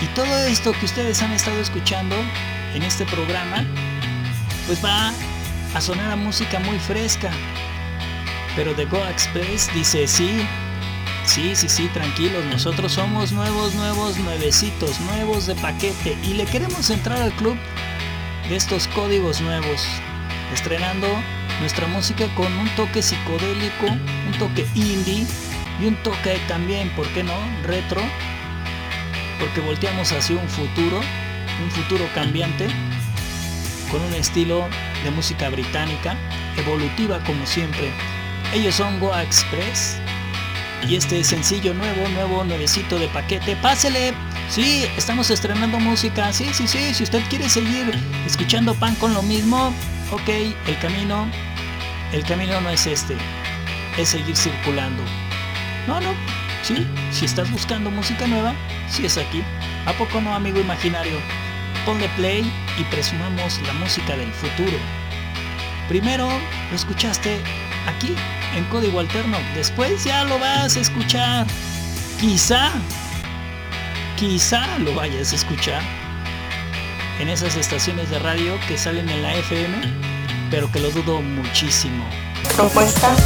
Y 0.00 0.06
todo 0.14 0.46
esto 0.46 0.72
que 0.72 0.84
ustedes 0.84 1.22
han 1.22 1.32
estado 1.32 1.60
escuchando 1.60 2.16
en 2.74 2.82
este 2.82 3.04
programa, 3.06 3.64
pues 4.66 4.84
va 4.84 5.12
a 5.74 5.80
sonar 5.80 6.12
a 6.12 6.16
música 6.16 6.60
muy 6.60 6.78
fresca. 6.78 7.30
Pero 8.54 8.74
The 8.74 8.84
Go 8.86 9.04
Express 9.06 9.72
dice, 9.74 10.06
sí, 10.06 10.46
sí, 11.24 11.54
sí, 11.54 11.68
sí, 11.68 11.88
tranquilos, 11.88 12.44
nosotros 12.46 12.92
somos 12.92 13.32
nuevos, 13.32 13.74
nuevos, 13.74 14.18
nuevecitos, 14.18 15.00
nuevos 15.00 15.46
de 15.46 15.54
paquete 15.56 16.16
y 16.22 16.34
le 16.34 16.44
queremos 16.46 16.90
entrar 16.90 17.20
al 17.20 17.32
club 17.32 17.56
de 18.48 18.56
estos 18.56 18.88
códigos 18.88 19.40
nuevos, 19.40 19.86
estrenando 20.52 21.06
nuestra 21.60 21.86
música 21.88 22.26
con 22.34 22.52
un 22.56 22.68
toque 22.76 23.02
psicodélico, 23.02 23.86
un 23.86 24.38
toque 24.38 24.66
indie 24.74 25.26
y 25.80 25.86
un 25.86 25.96
toque 26.02 26.40
también, 26.48 26.90
¿por 26.96 27.06
qué 27.08 27.22
no?, 27.22 27.34
retro, 27.64 28.00
porque 29.38 29.60
volteamos 29.60 30.12
hacia 30.12 30.36
un 30.36 30.48
futuro, 30.48 31.00
un 31.62 31.70
futuro 31.70 32.04
cambiante, 32.14 32.68
con 33.90 34.02
un 34.02 34.14
estilo 34.14 34.68
de 35.04 35.10
música 35.10 35.48
británica, 35.48 36.16
evolutiva 36.56 37.22
como 37.24 37.46
siempre. 37.46 37.90
Ellos 38.52 38.74
son 38.74 38.98
Goa 39.00 39.22
Express 39.22 39.98
y 40.86 40.96
este 40.96 41.22
sencillo 41.24 41.74
nuevo, 41.74 42.08
nuevo, 42.08 42.44
nuevecito 42.44 42.98
de 42.98 43.08
paquete, 43.08 43.56
pásele. 43.56 44.14
Sí, 44.48 44.86
estamos 44.96 45.30
estrenando 45.30 45.78
música. 45.78 46.32
Sí, 46.32 46.46
sí, 46.52 46.66
sí. 46.66 46.94
Si 46.94 47.02
usted 47.02 47.22
quiere 47.28 47.48
seguir 47.48 47.92
escuchando 48.26 48.74
pan 48.74 48.94
con 48.96 49.12
lo 49.12 49.22
mismo, 49.22 49.72
ok, 50.10 50.28
el 50.66 50.78
camino, 50.80 51.30
el 52.12 52.24
camino 52.24 52.60
no 52.60 52.70
es 52.70 52.86
este. 52.86 53.16
Es 53.98 54.10
seguir 54.10 54.36
circulando. 54.36 55.02
No, 55.86 56.00
no. 56.00 56.37
Sí, 56.68 56.86
si 57.10 57.24
estás 57.24 57.50
buscando 57.50 57.90
música 57.90 58.26
nueva, 58.26 58.54
sí 58.90 59.06
es 59.06 59.16
aquí. 59.16 59.42
¿A 59.86 59.94
poco 59.94 60.20
no, 60.20 60.34
amigo 60.34 60.60
imaginario? 60.60 61.18
Ponle 61.86 62.10
play 62.10 62.44
y 62.78 62.84
presumamos 62.84 63.58
la 63.62 63.72
música 63.72 64.14
del 64.14 64.30
futuro. 64.34 64.76
Primero 65.88 66.28
lo 66.28 66.76
escuchaste 66.76 67.40
aquí 67.86 68.14
en 68.54 68.66
código 68.66 69.00
alterno. 69.00 69.38
Después 69.54 70.04
ya 70.04 70.24
lo 70.24 70.38
vas 70.38 70.76
a 70.76 70.80
escuchar. 70.80 71.46
Quizá, 72.20 72.70
quizá 74.18 74.78
lo 74.80 74.94
vayas 74.94 75.32
a 75.32 75.36
escuchar 75.36 75.80
en 77.18 77.30
esas 77.30 77.56
estaciones 77.56 78.10
de 78.10 78.18
radio 78.18 78.60
que 78.68 78.76
salen 78.76 79.08
en 79.08 79.22
la 79.22 79.34
FM, 79.36 79.74
pero 80.50 80.70
que 80.70 80.80
lo 80.80 80.90
dudo 80.90 81.22
muchísimo. 81.22 82.04
Propuesta. 82.54 83.16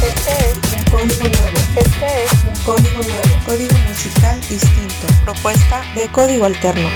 Código 0.93 1.23
nuevo. 1.23 1.57
Este 1.75 2.23
es 2.23 2.31
un 2.43 2.63
código 2.63 3.01
nuevo. 3.01 3.45
Código 3.47 3.75
musical 3.89 4.39
distinto. 4.41 5.07
Propuesta 5.25 5.81
de 5.95 6.07
código 6.09 6.45
alterno. 6.45 6.87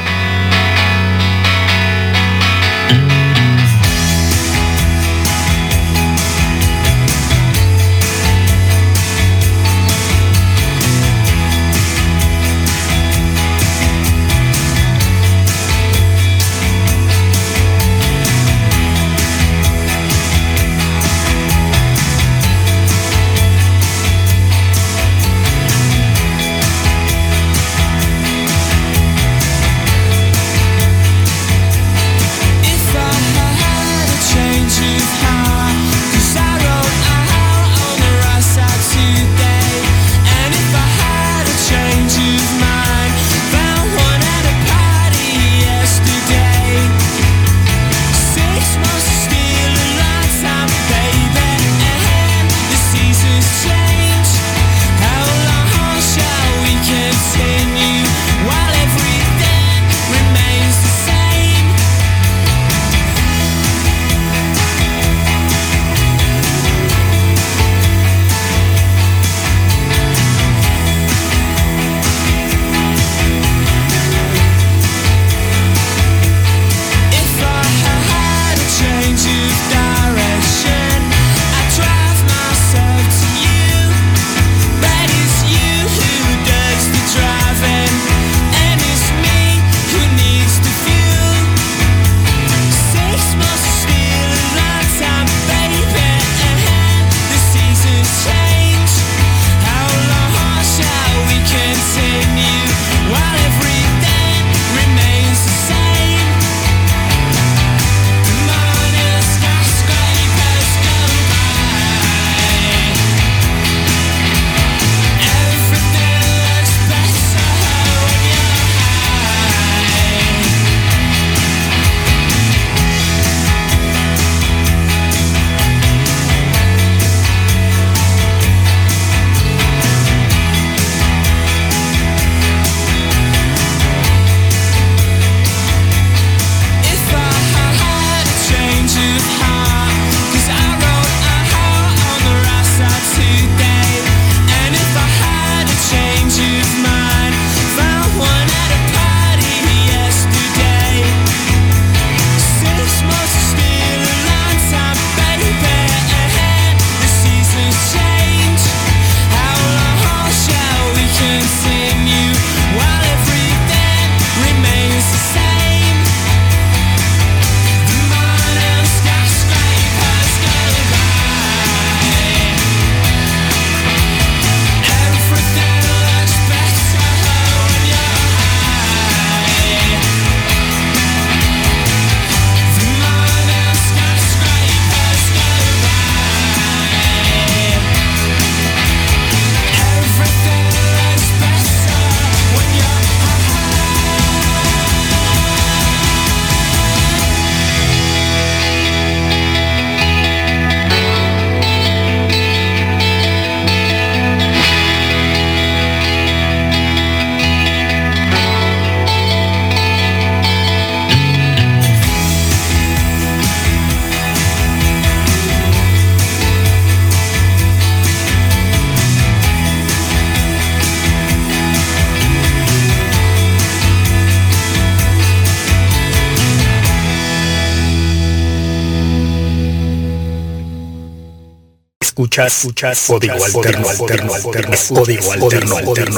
Escuchas, 232.37 232.57
escuchas, 232.59 233.07
código 233.07 233.45
alterno, 233.45 233.89
alterno, 233.89 234.33
alterno, 234.35 234.77
código 234.89 235.31
alterno, 235.31 235.77
alterno. 235.77 236.17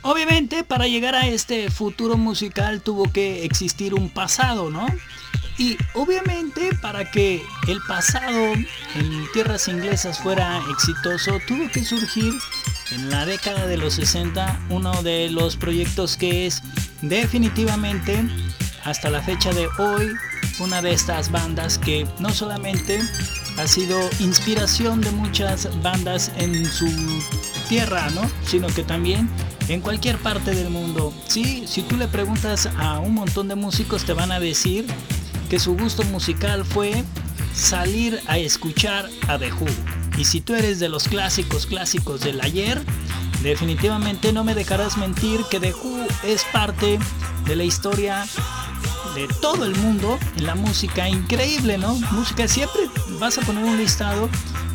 Obviamente, 0.00 0.64
para 0.64 0.86
llegar 0.86 1.14
a 1.14 1.26
este 1.26 1.70
futuro 1.70 2.16
musical 2.16 2.80
tuvo 2.80 3.12
que 3.12 3.44
existir 3.44 3.92
un 3.92 4.08
pasado, 4.08 4.70
¿no? 4.70 4.86
Y 5.58 5.76
obviamente 5.92 6.70
para 6.80 7.10
que 7.10 7.42
el 7.68 7.82
pasado 7.86 8.54
en 8.94 9.32
tierras 9.34 9.68
inglesas 9.68 10.20
fuera 10.20 10.62
exitoso, 10.70 11.38
tuvo 11.46 11.70
que 11.70 11.84
surgir 11.84 12.32
en 12.90 13.10
la 13.10 13.26
década 13.26 13.66
de 13.66 13.76
los 13.76 13.94
60 13.94 14.58
uno 14.70 15.02
de 15.02 15.28
los 15.28 15.56
proyectos 15.56 16.16
que 16.16 16.46
es 16.46 16.62
definitivamente 17.02 18.24
hasta 18.84 19.10
la 19.10 19.20
fecha 19.20 19.52
de 19.52 19.68
hoy 19.78 20.14
una 20.60 20.80
de 20.80 20.92
estas 20.92 21.30
bandas 21.30 21.78
que 21.78 22.06
no 22.20 22.30
solamente 22.30 23.00
ha 23.56 23.66
sido 23.66 23.98
inspiración 24.20 25.00
de 25.00 25.10
muchas 25.12 25.68
bandas 25.82 26.32
en 26.36 26.66
su 26.66 26.88
tierra, 27.68 28.08
¿no? 28.10 28.22
Sino 28.46 28.66
que 28.68 28.82
también 28.82 29.28
en 29.68 29.80
cualquier 29.80 30.18
parte 30.18 30.54
del 30.54 30.70
mundo. 30.70 31.12
Sí, 31.28 31.64
si 31.66 31.82
tú 31.82 31.96
le 31.96 32.08
preguntas 32.08 32.68
a 32.78 32.98
un 32.98 33.14
montón 33.14 33.48
de 33.48 33.54
músicos 33.54 34.04
te 34.04 34.12
van 34.12 34.32
a 34.32 34.40
decir 34.40 34.86
que 35.48 35.58
su 35.58 35.76
gusto 35.76 36.02
musical 36.04 36.64
fue 36.64 37.04
salir 37.54 38.20
a 38.26 38.38
escuchar 38.38 39.08
a 39.28 39.38
The 39.38 39.52
Who. 39.52 39.66
Y 40.18 40.24
si 40.24 40.40
tú 40.40 40.54
eres 40.54 40.80
de 40.80 40.88
los 40.88 41.08
clásicos 41.08 41.66
clásicos 41.66 42.20
del 42.20 42.40
ayer, 42.40 42.82
definitivamente 43.42 44.32
no 44.32 44.44
me 44.44 44.54
dejarás 44.54 44.96
mentir 44.96 45.40
que 45.50 45.60
The 45.60 45.72
Who 45.72 46.06
es 46.24 46.44
parte 46.52 46.98
de 47.46 47.56
la 47.56 47.64
historia 47.64 48.24
de 49.14 49.28
todo 49.40 49.64
el 49.64 49.74
mundo 49.76 50.18
en 50.36 50.46
la 50.46 50.54
música. 50.54 51.08
Increíble, 51.08 51.78
¿no? 51.78 51.94
Música 52.12 52.48
siempre 52.48 52.82
vas 53.18 53.38
a 53.38 53.42
poner 53.42 53.64
un 53.64 53.76
listado 53.76 54.28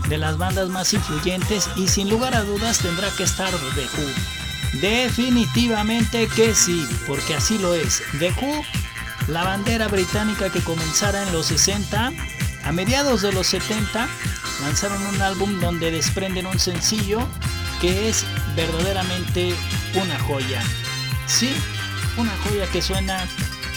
de 0.07 0.17
las 0.17 0.37
bandas 0.37 0.69
más 0.69 0.93
influyentes 0.93 1.69
y 1.75 1.87
sin 1.87 2.09
lugar 2.09 2.35
a 2.35 2.43
dudas 2.43 2.79
tendrá 2.79 3.09
que 3.11 3.23
estar 3.23 3.51
The 3.51 3.81
Who. 3.81 4.79
Definitivamente 4.81 6.27
que 6.27 6.55
sí, 6.55 6.85
porque 7.07 7.35
así 7.35 7.57
lo 7.57 7.73
es. 7.73 8.01
The 8.19 8.31
Who, 8.31 8.63
la 9.27 9.43
bandera 9.43 9.87
británica 9.87 10.49
que 10.51 10.61
comenzara 10.61 11.23
en 11.23 11.33
los 11.33 11.47
60, 11.47 12.11
a 12.63 12.71
mediados 12.71 13.21
de 13.21 13.31
los 13.33 13.47
70, 13.47 14.07
lanzaron 14.61 15.05
un 15.07 15.21
álbum 15.21 15.59
donde 15.59 15.91
desprenden 15.91 16.47
un 16.47 16.59
sencillo 16.59 17.27
que 17.81 18.09
es 18.09 18.25
verdaderamente 18.55 19.55
una 19.95 20.19
joya. 20.19 20.61
Sí, 21.27 21.53
una 22.17 22.35
joya 22.43 22.65
que 22.67 22.81
suena 22.81 23.25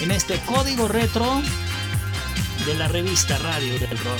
en 0.03 0.11
este 0.11 0.37
código 0.41 0.89
retro 0.89 1.41
de 2.65 2.75
la 2.75 2.89
revista 2.89 3.37
Radio 3.37 3.79
del 3.79 3.97
Rock. 3.99 4.19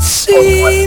See 0.00 0.86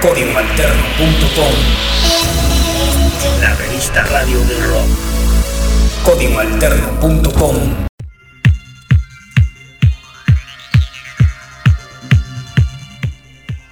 códigoalterno.com 0.00 1.54
La 3.40 3.54
revista 3.54 4.02
radio 4.04 4.40
del 4.44 4.64
rock. 4.64 4.88
códigoalterno.com 6.04 7.86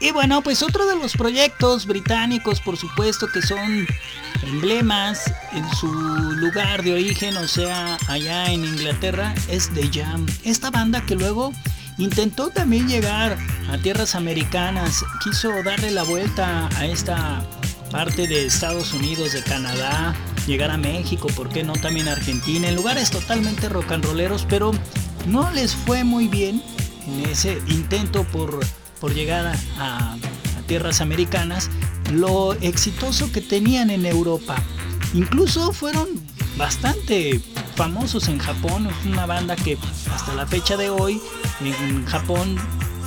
Y 0.00 0.12
bueno, 0.12 0.42
pues 0.42 0.62
otro 0.62 0.86
de 0.86 0.96
los 0.96 1.14
proyectos 1.14 1.86
británicos, 1.86 2.60
por 2.60 2.76
supuesto, 2.76 3.26
que 3.32 3.40
son 3.40 3.86
emblemas 4.42 5.32
en 5.52 5.68
su 5.76 5.90
lugar 5.90 6.82
de 6.82 6.92
origen, 6.92 7.38
o 7.38 7.48
sea, 7.48 7.96
allá 8.06 8.50
en 8.52 8.66
Inglaterra, 8.66 9.34
es 9.48 9.70
The 9.70 9.88
Jam. 9.90 10.26
Esta 10.44 10.70
banda 10.70 11.00
que 11.06 11.16
luego 11.16 11.54
intentó 11.98 12.48
también 12.50 12.88
llegar 12.88 13.36
a 13.70 13.78
tierras 13.78 14.14
americanas, 14.14 15.04
quiso 15.22 15.50
darle 15.62 15.90
la 15.90 16.04
vuelta 16.04 16.68
a 16.76 16.86
esta 16.86 17.44
parte 17.90 18.26
de 18.26 18.46
Estados 18.46 18.92
Unidos, 18.92 19.32
de 19.32 19.42
Canadá, 19.42 20.14
llegar 20.46 20.70
a 20.70 20.76
México, 20.76 21.28
¿por 21.34 21.48
qué 21.48 21.62
no 21.62 21.74
también 21.74 22.08
a 22.08 22.12
Argentina? 22.12 22.68
En 22.68 22.76
lugares 22.76 23.10
totalmente 23.10 23.68
rock 23.68 23.92
and 23.92 24.04
rolleros, 24.04 24.46
pero 24.48 24.72
no 25.26 25.50
les 25.50 25.74
fue 25.74 26.04
muy 26.04 26.28
bien 26.28 26.62
en 27.06 27.30
ese 27.30 27.58
intento 27.68 28.24
por 28.24 28.60
por 29.00 29.14
llegar 29.14 29.56
a, 29.78 30.16
tierras 30.66 31.00
americanas, 31.00 31.70
lo 32.12 32.52
exitoso 32.52 33.32
que 33.32 33.40
tenían 33.40 33.88
en 33.88 34.04
Europa. 34.04 34.62
Incluso 35.14 35.72
fueron 35.72 36.08
bastante 36.58 37.40
famosos 37.76 38.28
en 38.28 38.38
Japón, 38.38 38.88
una 39.06 39.24
banda 39.24 39.56
que 39.56 39.78
hasta 40.12 40.34
la 40.34 40.46
fecha 40.46 40.76
de 40.76 40.90
hoy 40.90 41.22
en 41.60 42.04
Japón 42.04 42.56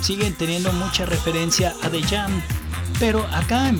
siguen 0.00 0.34
teniendo 0.34 0.72
mucha 0.72 1.04
referencia 1.04 1.74
a 1.82 1.90
The 1.90 2.02
Jam, 2.02 2.42
pero 2.98 3.24
acá 3.32 3.72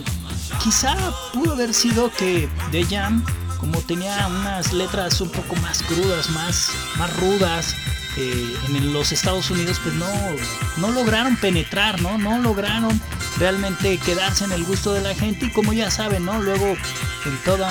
quizá 0.63 0.95
pudo 1.33 1.55
haber 1.55 1.73
sido 1.73 2.13
que 2.13 2.49
The 2.71 2.85
Jam 2.85 3.25
como 3.59 3.79
tenía 3.81 4.27
unas 4.27 4.73
letras 4.73 5.21
un 5.21 5.31
poco 5.31 5.57
más 5.57 5.83
crudas, 5.85 6.29
más, 6.31 6.71
más 6.99 7.17
rudas, 7.19 7.75
en 8.17 8.93
los 8.93 9.13
Estados 9.13 9.51
Unidos 9.51 9.81
pues 9.83 9.95
no, 9.95 10.11
no 10.79 10.91
lograron 10.91 11.37
penetrar, 11.37 12.01
¿no? 12.01 12.19
No 12.19 12.39
lograron 12.39 13.01
realmente 13.39 13.99
quedarse 13.99 14.45
en 14.45 14.53
el 14.53 14.65
gusto 14.65 14.93
de 14.93 15.01
la 15.01 15.15
gente 15.15 15.47
y 15.47 15.53
como 15.53 15.73
ya 15.73 15.91
saben, 15.91 16.25
¿no? 16.25 16.41
Luego 16.41 16.67
en 16.67 17.37
toda 17.45 17.71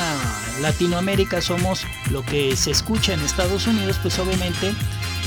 Latinoamérica 0.62 1.42
somos 1.42 1.86
lo 2.10 2.24
que 2.24 2.56
se 2.56 2.72
escucha 2.72 3.14
en 3.14 3.22
Estados 3.22 3.68
Unidos, 3.68 4.00
pues 4.02 4.18
obviamente 4.20 4.74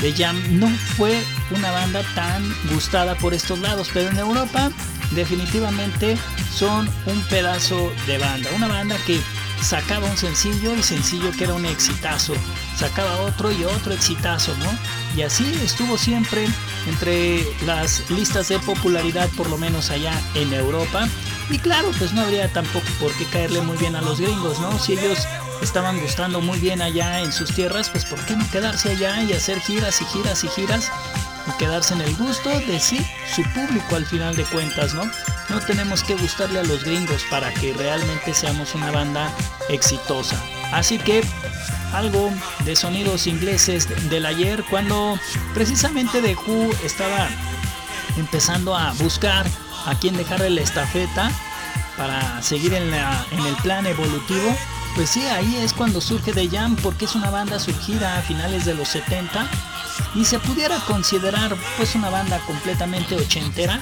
The 0.00 0.12
Jam 0.12 0.40
no 0.58 0.68
fue 0.96 1.22
una 1.50 1.70
banda 1.70 2.02
tan 2.14 2.42
gustada 2.72 3.14
por 3.14 3.34
estos 3.34 3.58
lados, 3.60 3.90
pero 3.92 4.10
en 4.10 4.18
Europa 4.18 4.70
definitivamente 5.12 6.16
son 6.52 6.88
un 7.06 7.20
pedazo 7.30 7.92
de 8.06 8.18
banda, 8.18 8.50
una 8.56 8.68
banda 8.68 8.96
que 9.06 9.20
sacaba 9.62 10.06
un 10.06 10.16
sencillo 10.16 10.74
y 10.74 10.82
sencillo 10.82 11.30
que 11.32 11.44
era 11.44 11.54
un 11.54 11.64
exitazo, 11.64 12.34
sacaba 12.76 13.20
otro 13.20 13.50
y 13.52 13.64
otro 13.64 13.92
exitazo, 13.92 14.54
¿no? 14.58 14.70
Y 15.16 15.22
así 15.22 15.44
estuvo 15.62 15.96
siempre 15.96 16.46
entre 16.86 17.44
las 17.66 18.08
listas 18.10 18.48
de 18.48 18.58
popularidad, 18.58 19.28
por 19.36 19.48
lo 19.48 19.58
menos 19.58 19.90
allá 19.90 20.20
en 20.34 20.52
Europa. 20.52 21.08
Y 21.50 21.58
claro, 21.58 21.90
pues 21.98 22.12
no 22.12 22.22
habría 22.22 22.52
tampoco 22.52 22.86
por 23.00 23.12
qué 23.12 23.24
caerle 23.26 23.60
muy 23.60 23.76
bien 23.76 23.96
a 23.96 24.00
los 24.00 24.20
gringos, 24.20 24.58
¿no? 24.60 24.78
Si 24.78 24.94
ellos 24.94 25.18
estaban 25.62 26.00
gustando 26.00 26.40
muy 26.40 26.58
bien 26.58 26.82
allá 26.82 27.20
en 27.20 27.32
sus 27.32 27.54
tierras, 27.54 27.90
pues 27.90 28.04
¿por 28.04 28.18
qué 28.26 28.36
no 28.36 28.50
quedarse 28.50 28.90
allá 28.90 29.22
y 29.22 29.32
hacer 29.32 29.60
giras 29.60 30.00
y 30.00 30.04
giras 30.06 30.44
y 30.44 30.48
giras? 30.48 30.90
Y 31.46 31.58
quedarse 31.58 31.94
en 31.94 32.00
el 32.00 32.16
gusto 32.16 32.48
de 32.48 32.80
sí, 32.80 33.04
su 33.34 33.42
público 33.52 33.96
al 33.96 34.06
final 34.06 34.34
de 34.34 34.44
cuentas, 34.44 34.94
¿no? 34.94 35.04
No 35.50 35.60
tenemos 35.60 36.02
que 36.02 36.14
gustarle 36.14 36.60
a 36.60 36.64
los 36.64 36.84
gringos 36.84 37.24
para 37.30 37.52
que 37.52 37.74
realmente 37.74 38.32
seamos 38.32 38.74
una 38.74 38.90
banda 38.90 39.30
exitosa. 39.68 40.36
Así 40.72 40.98
que 40.98 41.22
algo 41.92 42.32
de 42.64 42.74
sonidos 42.74 43.26
ingleses 43.26 43.88
del 44.10 44.26
ayer 44.26 44.64
cuando 44.68 45.18
precisamente 45.52 46.20
The 46.20 46.34
Who 46.34 46.72
estaba 46.84 47.28
empezando 48.16 48.76
a 48.76 48.92
buscar 48.94 49.46
a 49.86 49.94
quién 49.98 50.16
dejarle 50.16 50.50
la 50.50 50.62
estafeta 50.62 51.30
para 51.96 52.42
seguir 52.42 52.74
en, 52.74 52.92
en 52.92 53.46
el 53.46 53.56
plan 53.62 53.86
evolutivo. 53.86 54.56
Pues 54.96 55.10
sí, 55.10 55.24
ahí 55.26 55.56
es 55.56 55.72
cuando 55.72 56.00
surge 56.00 56.32
The 56.32 56.48
Jam 56.48 56.76
porque 56.76 57.04
es 57.04 57.14
una 57.14 57.30
banda 57.30 57.58
surgida 57.58 58.18
a 58.18 58.22
finales 58.22 58.64
de 58.64 58.74
los 58.74 58.88
70 58.88 59.46
y 60.14 60.24
se 60.24 60.38
pudiera 60.38 60.78
considerar 60.80 61.56
pues 61.76 61.94
una 61.94 62.10
banda 62.10 62.38
completamente 62.46 63.16
ochentera 63.16 63.80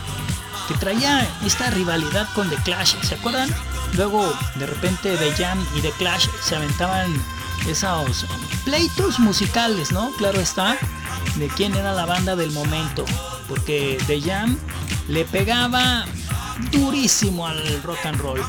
que 0.69 0.75
traía 0.75 1.29
esta 1.45 1.71
rivalidad 1.71 2.29
con 2.35 2.49
The 2.49 2.57
Clash, 2.57 2.95
¿se 3.03 3.15
acuerdan? 3.15 3.51
Luego 3.95 4.33
de 4.57 4.67
repente 4.67 5.17
The 5.17 5.33
Jam 5.33 5.65
y 5.77 5.81
The 5.81 5.91
Clash 5.93 6.29
se 6.41 6.57
aventaban 6.57 7.13
esos 7.69 8.27
pleitos 8.65 9.19
musicales, 9.19 9.93
¿no? 9.93 10.11
Claro 10.13 10.41
está, 10.41 10.77
de 11.37 11.49
quién 11.49 11.75
era 11.75 11.93
la 11.93 12.07
banda 12.07 12.37
del 12.37 12.51
momento, 12.53 13.05
porque 13.49 13.99
The 14.07 14.21
Jam 14.21 14.57
le 15.09 15.25
pegaba 15.25 16.05
durísimo 16.71 17.47
al 17.47 17.83
rock 17.83 18.07
and 18.07 18.21
roll. 18.21 18.41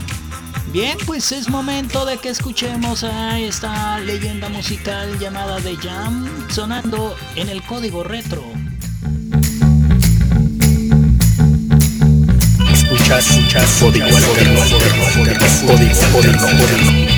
Bien, 0.74 0.98
pues 1.06 1.32
es 1.32 1.50
momento 1.50 2.04
de 2.04 2.18
que 2.18 2.30
escuchemos 2.30 3.04
a 3.04 3.40
esta 3.40 4.00
leyenda 4.00 4.50
musical 4.50 5.20
llamada 5.20 5.58
The 5.58 5.76
Jam 5.76 6.28
sonando 6.50 7.16
en 7.36 7.50
el 7.50 7.62
código 7.62 8.04
retro. 8.04 8.44
Escuchas, 12.74 13.30
escuchas, 13.30 13.78
código 13.80 14.08
código, 15.68 16.00
código, 16.12 17.13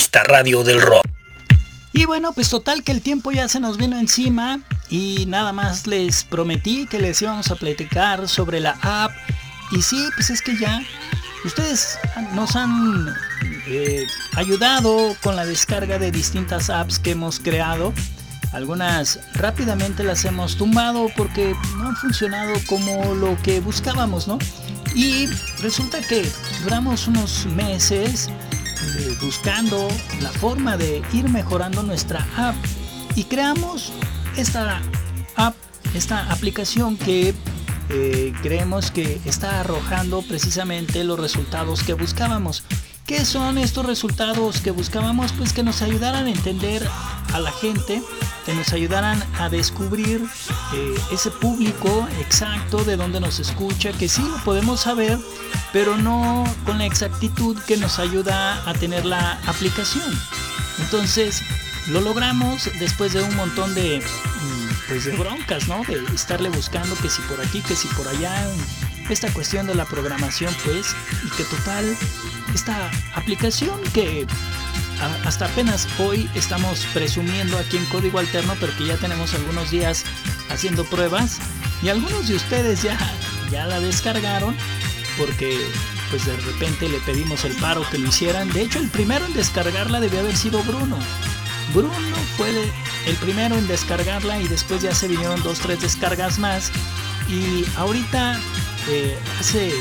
revista 0.00 0.22
Radio 0.22 0.64
del 0.64 0.80
Rock. 0.80 1.04
Y 1.92 2.06
bueno, 2.06 2.32
pues 2.32 2.48
total 2.48 2.82
que 2.82 2.90
el 2.90 3.02
tiempo 3.02 3.32
ya 3.32 3.48
se 3.48 3.60
nos 3.60 3.76
vino 3.76 3.98
encima 3.98 4.60
y 4.88 5.26
nada 5.26 5.52
más 5.52 5.86
les 5.86 6.24
prometí 6.24 6.86
que 6.86 6.98
les 6.98 7.20
íbamos 7.20 7.50
a 7.50 7.54
platicar 7.56 8.26
sobre 8.26 8.60
la 8.60 8.78
app. 8.80 9.12
Y 9.72 9.82
sí, 9.82 10.02
pues 10.14 10.30
es 10.30 10.40
que 10.40 10.56
ya 10.56 10.80
ustedes 11.44 11.98
nos 12.32 12.56
han 12.56 13.14
eh, 13.66 14.06
ayudado 14.36 15.14
con 15.22 15.36
la 15.36 15.44
descarga 15.44 15.98
de 15.98 16.10
distintas 16.10 16.70
apps 16.70 16.98
que 16.98 17.10
hemos 17.10 17.38
creado. 17.38 17.92
Algunas 18.52 19.20
rápidamente 19.34 20.02
las 20.02 20.24
hemos 20.24 20.56
tumbado 20.56 21.10
porque 21.14 21.54
no 21.76 21.88
han 21.88 21.96
funcionado 21.96 22.54
como 22.66 23.14
lo 23.16 23.36
que 23.42 23.60
buscábamos, 23.60 24.26
¿no? 24.26 24.38
Y 24.94 25.26
resulta 25.60 26.00
que 26.00 26.26
duramos 26.64 27.06
unos 27.06 27.44
meses 27.44 28.30
eh, 28.82 29.16
buscando 29.20 29.88
la 30.20 30.30
forma 30.30 30.76
de 30.76 31.02
ir 31.12 31.28
mejorando 31.28 31.82
nuestra 31.82 32.26
app 32.36 32.56
y 33.14 33.24
creamos 33.24 33.92
esta 34.36 34.80
app, 35.36 35.54
esta 35.94 36.30
aplicación 36.32 36.96
que 36.96 37.34
eh, 37.90 38.32
creemos 38.42 38.90
que 38.90 39.20
está 39.24 39.60
arrojando 39.60 40.22
precisamente 40.22 41.04
los 41.04 41.18
resultados 41.18 41.82
que 41.82 41.94
buscábamos. 41.94 42.62
¿Qué 43.10 43.24
son 43.24 43.58
estos 43.58 43.84
resultados 43.84 44.60
que 44.60 44.70
buscábamos? 44.70 45.32
Pues 45.32 45.52
que 45.52 45.64
nos 45.64 45.82
ayudaran 45.82 46.26
a 46.26 46.30
entender 46.30 46.88
a 47.32 47.40
la 47.40 47.50
gente, 47.50 48.00
que 48.46 48.54
nos 48.54 48.72
ayudaran 48.72 49.20
a 49.36 49.48
descubrir 49.48 50.24
eh, 50.72 50.94
ese 51.10 51.32
público 51.32 52.06
exacto 52.20 52.84
de 52.84 52.96
donde 52.96 53.18
nos 53.18 53.40
escucha, 53.40 53.90
que 53.90 54.08
sí 54.08 54.22
lo 54.22 54.36
podemos 54.44 54.82
saber, 54.82 55.18
pero 55.72 55.96
no 55.96 56.44
con 56.64 56.78
la 56.78 56.86
exactitud 56.86 57.58
que 57.66 57.76
nos 57.78 57.98
ayuda 57.98 58.62
a 58.64 58.74
tener 58.74 59.04
la 59.04 59.40
aplicación. 59.44 60.16
Entonces, 60.78 61.42
lo 61.88 62.00
logramos 62.02 62.70
después 62.78 63.12
de 63.12 63.24
un 63.24 63.34
montón 63.34 63.74
de, 63.74 63.98
mm, 63.98 64.68
pues 64.86 65.06
de 65.06 65.16
broncas, 65.16 65.66
¿no? 65.66 65.82
De 65.82 66.00
estarle 66.14 66.48
buscando 66.48 66.94
que 66.94 67.10
si 67.10 67.22
por 67.22 67.40
aquí, 67.40 67.60
que 67.60 67.74
si 67.74 67.88
por 67.88 68.06
allá, 68.06 68.32
esta 69.08 69.32
cuestión 69.32 69.66
de 69.66 69.74
la 69.74 69.84
programación, 69.84 70.54
pues, 70.64 70.94
y 71.26 71.30
que 71.30 71.42
total, 71.42 71.96
esta 72.54 72.90
aplicación 73.14 73.80
que 73.92 74.26
hasta 75.24 75.46
apenas 75.46 75.88
hoy 75.98 76.28
estamos 76.34 76.86
presumiendo 76.92 77.58
aquí 77.58 77.76
en 77.76 77.84
código 77.86 78.18
alterno, 78.18 78.54
pero 78.60 78.76
que 78.76 78.86
ya 78.86 78.96
tenemos 78.96 79.34
algunos 79.34 79.70
días 79.70 80.04
haciendo 80.50 80.84
pruebas 80.84 81.38
y 81.82 81.88
algunos 81.88 82.28
de 82.28 82.36
ustedes 82.36 82.82
ya, 82.82 82.98
ya 83.50 83.66
la 83.66 83.80
descargaron 83.80 84.54
porque 85.16 85.58
pues 86.10 86.26
de 86.26 86.36
repente 86.36 86.88
le 86.88 86.98
pedimos 87.00 87.44
el 87.44 87.54
paro 87.56 87.82
que 87.90 87.98
lo 87.98 88.08
hicieran. 88.08 88.50
De 88.52 88.62
hecho, 88.62 88.78
el 88.78 88.88
primero 88.88 89.24
en 89.24 89.32
descargarla 89.32 90.00
debió 90.00 90.20
haber 90.20 90.36
sido 90.36 90.62
Bruno. 90.64 90.98
Bruno 91.72 92.16
fue 92.36 92.50
el 93.06 93.16
primero 93.16 93.56
en 93.56 93.68
descargarla 93.68 94.40
y 94.40 94.48
después 94.48 94.82
ya 94.82 94.94
se 94.94 95.08
vinieron 95.08 95.42
dos, 95.42 95.60
tres 95.60 95.80
descargas 95.80 96.38
más. 96.38 96.72
Y 97.28 97.64
ahorita, 97.76 98.40
eh, 98.88 99.16
hace 99.38 99.72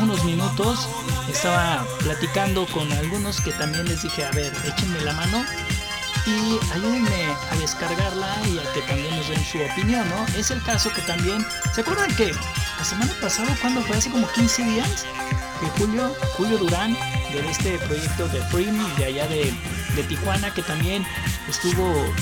unos 0.00 0.24
minutos, 0.24 0.88
estaba 1.28 1.86
platicando 1.98 2.66
con 2.66 2.90
algunos 2.92 3.40
que 3.40 3.52
también 3.52 3.86
les 3.86 4.02
dije, 4.02 4.24
a 4.24 4.30
ver, 4.32 4.52
échenme 4.66 5.00
la 5.02 5.12
mano 5.12 5.44
y 6.26 6.58
ayúdenme 6.74 7.26
a 7.50 7.56
descargarla 7.56 8.36
y 8.48 8.58
a 8.58 8.72
que 8.72 8.82
también 8.82 9.16
nos 9.16 9.28
den 9.28 9.44
su 9.44 9.58
opinión, 9.58 10.08
¿no? 10.08 10.26
Es 10.38 10.50
el 10.50 10.62
caso 10.62 10.90
que 10.92 11.02
también, 11.02 11.44
¿se 11.72 11.82
acuerdan 11.82 12.14
que 12.16 12.32
la 12.78 12.84
semana 12.84 13.12
pasada, 13.20 13.56
cuando 13.60 13.80
fue 13.82 13.96
hace 13.96 14.10
como 14.10 14.28
15 14.32 14.64
días, 14.64 15.06
que 15.60 15.66
Julio, 15.78 16.14
Julio 16.36 16.58
Durán, 16.58 16.96
de 17.32 17.50
este 17.50 17.78
proyecto 17.78 18.28
de 18.28 18.40
Prim 18.52 18.76
de 18.96 19.04
allá 19.04 19.26
de, 19.28 19.52
de 19.94 20.02
Tijuana, 20.04 20.52
que 20.52 20.62
también 20.62 21.06
estuvo 21.48 21.92
eh, 21.92 22.12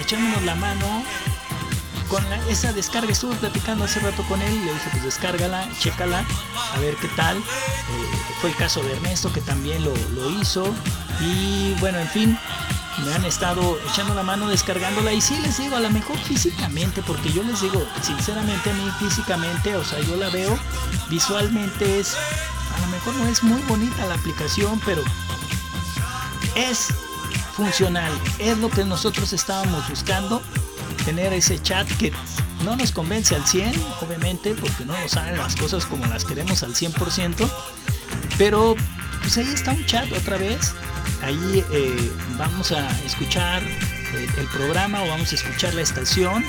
echándonos 0.00 0.42
la 0.42 0.54
mano 0.54 1.02
con 2.08 2.24
esa 2.48 2.72
descarga 2.72 3.12
estuve 3.12 3.34
platicando 3.36 3.84
hace 3.84 4.00
rato 4.00 4.22
con 4.24 4.40
él 4.42 4.52
y 4.52 4.58
le 4.64 4.72
dije 4.72 4.88
pues 4.90 5.04
descárgala, 5.04 5.68
chécala, 5.78 6.24
a 6.74 6.78
ver 6.78 6.94
qué 6.96 7.08
tal. 7.08 7.36
Eh, 7.36 7.42
fue 8.40 8.50
el 8.50 8.56
caso 8.56 8.82
de 8.82 8.92
Ernesto 8.92 9.32
que 9.32 9.40
también 9.40 9.84
lo, 9.84 9.92
lo, 10.14 10.30
hizo. 10.40 10.74
Y 11.20 11.74
bueno, 11.80 11.98
en 11.98 12.08
fin, 12.08 12.38
me 13.04 13.14
han 13.14 13.24
estado 13.24 13.78
echando 13.90 14.14
la 14.14 14.22
mano 14.22 14.48
descargándola. 14.48 15.12
Y 15.12 15.20
sí 15.20 15.38
les 15.42 15.58
digo, 15.58 15.76
a 15.76 15.80
lo 15.80 15.90
mejor 15.90 16.18
físicamente, 16.18 17.02
porque 17.02 17.32
yo 17.32 17.42
les 17.42 17.60
digo, 17.60 17.84
sinceramente 18.02 18.70
a 18.70 18.74
mí 18.74 18.90
físicamente, 18.98 19.76
o 19.76 19.84
sea, 19.84 20.00
yo 20.00 20.16
la 20.16 20.30
veo, 20.30 20.56
visualmente 21.08 22.00
es, 22.00 22.14
a 22.76 22.80
lo 22.80 22.86
mejor 22.88 23.14
no 23.14 23.26
es 23.26 23.42
muy 23.42 23.62
bonita 23.62 24.06
la 24.06 24.14
aplicación, 24.14 24.80
pero 24.84 25.02
es 26.54 26.88
funcional, 27.54 28.12
es 28.38 28.58
lo 28.58 28.68
que 28.68 28.84
nosotros 28.84 29.32
estábamos 29.32 29.88
buscando 29.88 30.42
tener 31.06 31.32
ese 31.32 31.62
chat 31.62 31.88
que 31.98 32.12
no 32.64 32.74
nos 32.74 32.90
convence 32.90 33.36
al 33.36 33.46
100, 33.46 33.72
obviamente, 34.02 34.54
porque 34.54 34.84
no 34.84 34.92
nos 35.00 35.12
salen 35.12 35.38
las 35.38 35.54
cosas 35.54 35.86
como 35.86 36.04
las 36.06 36.24
queremos 36.24 36.64
al 36.64 36.74
100%, 36.74 37.48
pero 38.36 38.74
pues 39.20 39.38
ahí 39.38 39.46
está 39.46 39.70
un 39.70 39.86
chat 39.86 40.10
otra 40.12 40.36
vez, 40.36 40.74
ahí 41.22 41.64
eh, 41.70 42.12
vamos 42.36 42.72
a 42.72 42.90
escuchar 43.02 43.62
el, 43.62 44.40
el 44.40 44.46
programa 44.48 45.04
o 45.04 45.08
vamos 45.08 45.30
a 45.30 45.36
escuchar 45.36 45.74
la 45.74 45.82
estación 45.82 46.44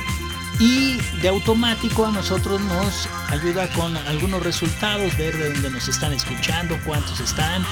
y 0.59 0.97
de 1.21 1.27
automático 1.27 2.07
a 2.07 2.11
nosotros 2.11 2.59
nos 2.59 3.07
ayuda 3.29 3.69
con 3.69 3.95
algunos 3.95 4.41
resultados, 4.41 5.15
ver 5.17 5.37
de 5.37 5.53
dónde 5.53 5.69
nos 5.69 5.87
están 5.87 6.13
escuchando, 6.13 6.75
cuántos 6.83 7.19
están, 7.19 7.63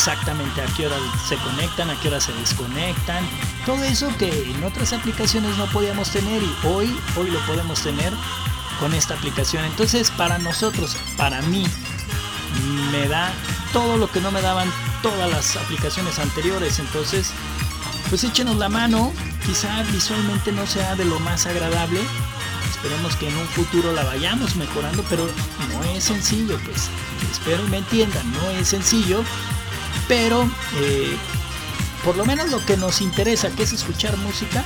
exactamente 0.00 0.62
a 0.62 0.66
qué 0.78 0.86
hora 0.86 0.96
se 1.28 1.36
conectan, 1.36 1.90
a 1.90 2.00
qué 2.00 2.08
hora 2.08 2.22
se 2.22 2.32
desconectan, 2.32 3.22
todo 3.66 3.84
eso 3.84 4.08
que 4.16 4.50
en 4.50 4.64
otras 4.64 4.94
aplicaciones 4.94 5.58
no 5.58 5.66
podíamos 5.66 6.08
tener 6.08 6.42
y 6.42 6.66
hoy, 6.66 6.98
hoy 7.18 7.30
lo 7.30 7.38
podemos 7.40 7.82
tener 7.82 8.10
con 8.78 8.94
esta 8.94 9.12
aplicación. 9.12 9.62
Entonces 9.66 10.10
para 10.12 10.38
nosotros, 10.38 10.96
para 11.18 11.42
mí, 11.42 11.66
me 12.90 13.08
da 13.08 13.30
todo 13.74 13.98
lo 13.98 14.10
que 14.10 14.22
no 14.22 14.30
me 14.30 14.40
daban 14.40 14.72
todas 15.02 15.30
las 15.30 15.56
aplicaciones 15.56 16.18
anteriores. 16.18 16.78
Entonces, 16.78 17.32
pues 18.08 18.24
échenos 18.24 18.56
la 18.56 18.70
mano, 18.70 19.12
quizá 19.44 19.82
visualmente 19.92 20.50
no 20.50 20.66
sea 20.66 20.96
de 20.96 21.04
lo 21.04 21.20
más 21.20 21.44
agradable. 21.44 22.00
Esperemos 22.70 23.16
que 23.16 23.28
en 23.28 23.36
un 23.36 23.46
futuro 23.48 23.92
la 23.92 24.04
vayamos 24.04 24.56
mejorando, 24.56 25.04
pero 25.10 25.28
no 25.74 25.84
es 25.84 26.04
sencillo, 26.04 26.58
pues 26.64 26.88
espero 27.30 27.62
me 27.64 27.76
entiendan, 27.76 28.32
no 28.32 28.48
es 28.58 28.68
sencillo 28.68 29.22
pero 30.10 30.42
eh, 30.80 31.16
por 32.04 32.16
lo 32.16 32.24
menos 32.24 32.50
lo 32.50 32.66
que 32.66 32.76
nos 32.76 33.00
interesa, 33.00 33.48
que 33.50 33.62
es 33.62 33.72
escuchar 33.72 34.16
música, 34.16 34.64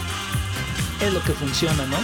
es 1.02 1.12
lo 1.12 1.22
que 1.22 1.32
funciona, 1.32 1.84
¿no? 1.84 1.98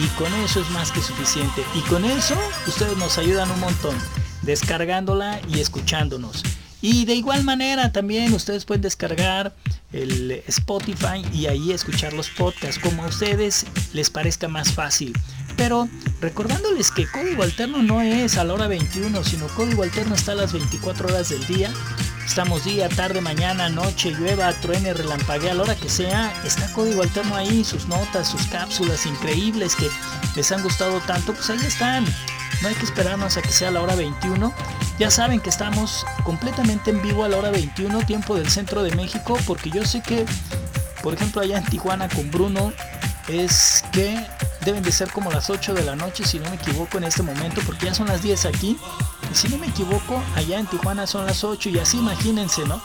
Y 0.00 0.06
con 0.16 0.32
eso 0.44 0.60
es 0.60 0.70
más 0.70 0.92
que 0.92 1.02
suficiente. 1.02 1.64
Y 1.74 1.80
con 1.88 2.04
eso 2.04 2.36
ustedes 2.68 2.96
nos 2.96 3.18
ayudan 3.18 3.50
un 3.50 3.58
montón, 3.58 3.96
descargándola 4.42 5.40
y 5.48 5.58
escuchándonos. 5.58 6.44
Y 6.80 7.06
de 7.06 7.16
igual 7.16 7.42
manera 7.42 7.90
también 7.90 8.32
ustedes 8.32 8.64
pueden 8.64 8.82
descargar 8.82 9.52
el 9.92 10.44
Spotify 10.46 11.24
y 11.32 11.46
ahí 11.46 11.72
escuchar 11.72 12.12
los 12.12 12.30
podcasts 12.30 12.80
como 12.80 13.02
a 13.02 13.08
ustedes 13.08 13.66
les 13.94 14.10
parezca 14.10 14.46
más 14.46 14.70
fácil. 14.70 15.12
Pero 15.56 15.88
recordándoles 16.20 16.90
que 16.90 17.06
Código 17.06 17.42
Alterno 17.42 17.82
no 17.82 18.02
es 18.02 18.36
a 18.36 18.44
la 18.44 18.54
hora 18.54 18.68
21, 18.68 19.24
sino 19.24 19.48
Código 19.48 19.82
Alterno 19.82 20.14
está 20.14 20.32
a 20.32 20.36
las 20.36 20.52
24 20.52 21.08
horas 21.08 21.30
del 21.30 21.46
día. 21.46 21.70
Estamos 22.24 22.64
día, 22.64 22.88
tarde, 22.88 23.20
mañana, 23.20 23.68
noche, 23.68 24.10
llueva, 24.10 24.52
truene, 24.60 24.92
relampaguea, 24.92 25.52
a 25.52 25.54
la 25.54 25.62
hora 25.62 25.76
que 25.76 25.88
sea. 25.88 26.32
Está 26.44 26.70
Código 26.72 27.02
Alterno 27.02 27.36
ahí, 27.36 27.64
sus 27.64 27.86
notas, 27.86 28.28
sus 28.28 28.46
cápsulas 28.48 29.06
increíbles 29.06 29.74
que 29.74 29.88
les 30.34 30.52
han 30.52 30.62
gustado 30.62 31.00
tanto, 31.00 31.32
pues 31.32 31.48
ahí 31.50 31.64
están. 31.66 32.04
No 32.62 32.68
hay 32.68 32.74
que 32.74 32.84
esperarnos 32.84 33.36
a 33.36 33.42
que 33.42 33.52
sea 33.52 33.70
la 33.70 33.80
hora 33.80 33.94
21. 33.94 34.52
Ya 34.98 35.10
saben 35.10 35.40
que 35.40 35.50
estamos 35.50 36.06
completamente 36.24 36.90
en 36.90 37.02
vivo 37.02 37.24
a 37.24 37.28
la 37.28 37.36
hora 37.36 37.50
21, 37.50 38.04
tiempo 38.06 38.34
del 38.34 38.50
centro 38.50 38.82
de 38.82 38.94
México, 38.96 39.38
porque 39.46 39.70
yo 39.70 39.84
sé 39.84 40.02
que, 40.02 40.24
por 41.02 41.14
ejemplo, 41.14 41.40
allá 41.40 41.58
en 41.58 41.64
Tijuana 41.64 42.08
con 42.08 42.30
Bruno, 42.30 42.72
es 43.28 43.84
que 43.92 44.18
deben 44.66 44.82
de 44.82 44.92
ser 44.92 45.10
como 45.12 45.30
las 45.30 45.48
8 45.48 45.74
de 45.74 45.84
la 45.84 45.96
noche, 45.96 46.24
si 46.24 46.38
no 46.40 46.50
me 46.50 46.56
equivoco, 46.56 46.98
en 46.98 47.04
este 47.04 47.22
momento, 47.22 47.62
porque 47.64 47.86
ya 47.86 47.94
son 47.94 48.08
las 48.08 48.22
10 48.22 48.46
aquí. 48.46 48.76
Y 49.30 49.34
si 49.34 49.48
no 49.48 49.58
me 49.58 49.68
equivoco, 49.68 50.20
allá 50.34 50.58
en 50.58 50.66
Tijuana 50.66 51.06
son 51.06 51.24
las 51.24 51.44
8 51.44 51.70
y 51.70 51.78
así 51.78 51.98
imagínense, 51.98 52.66
¿no? 52.66 52.82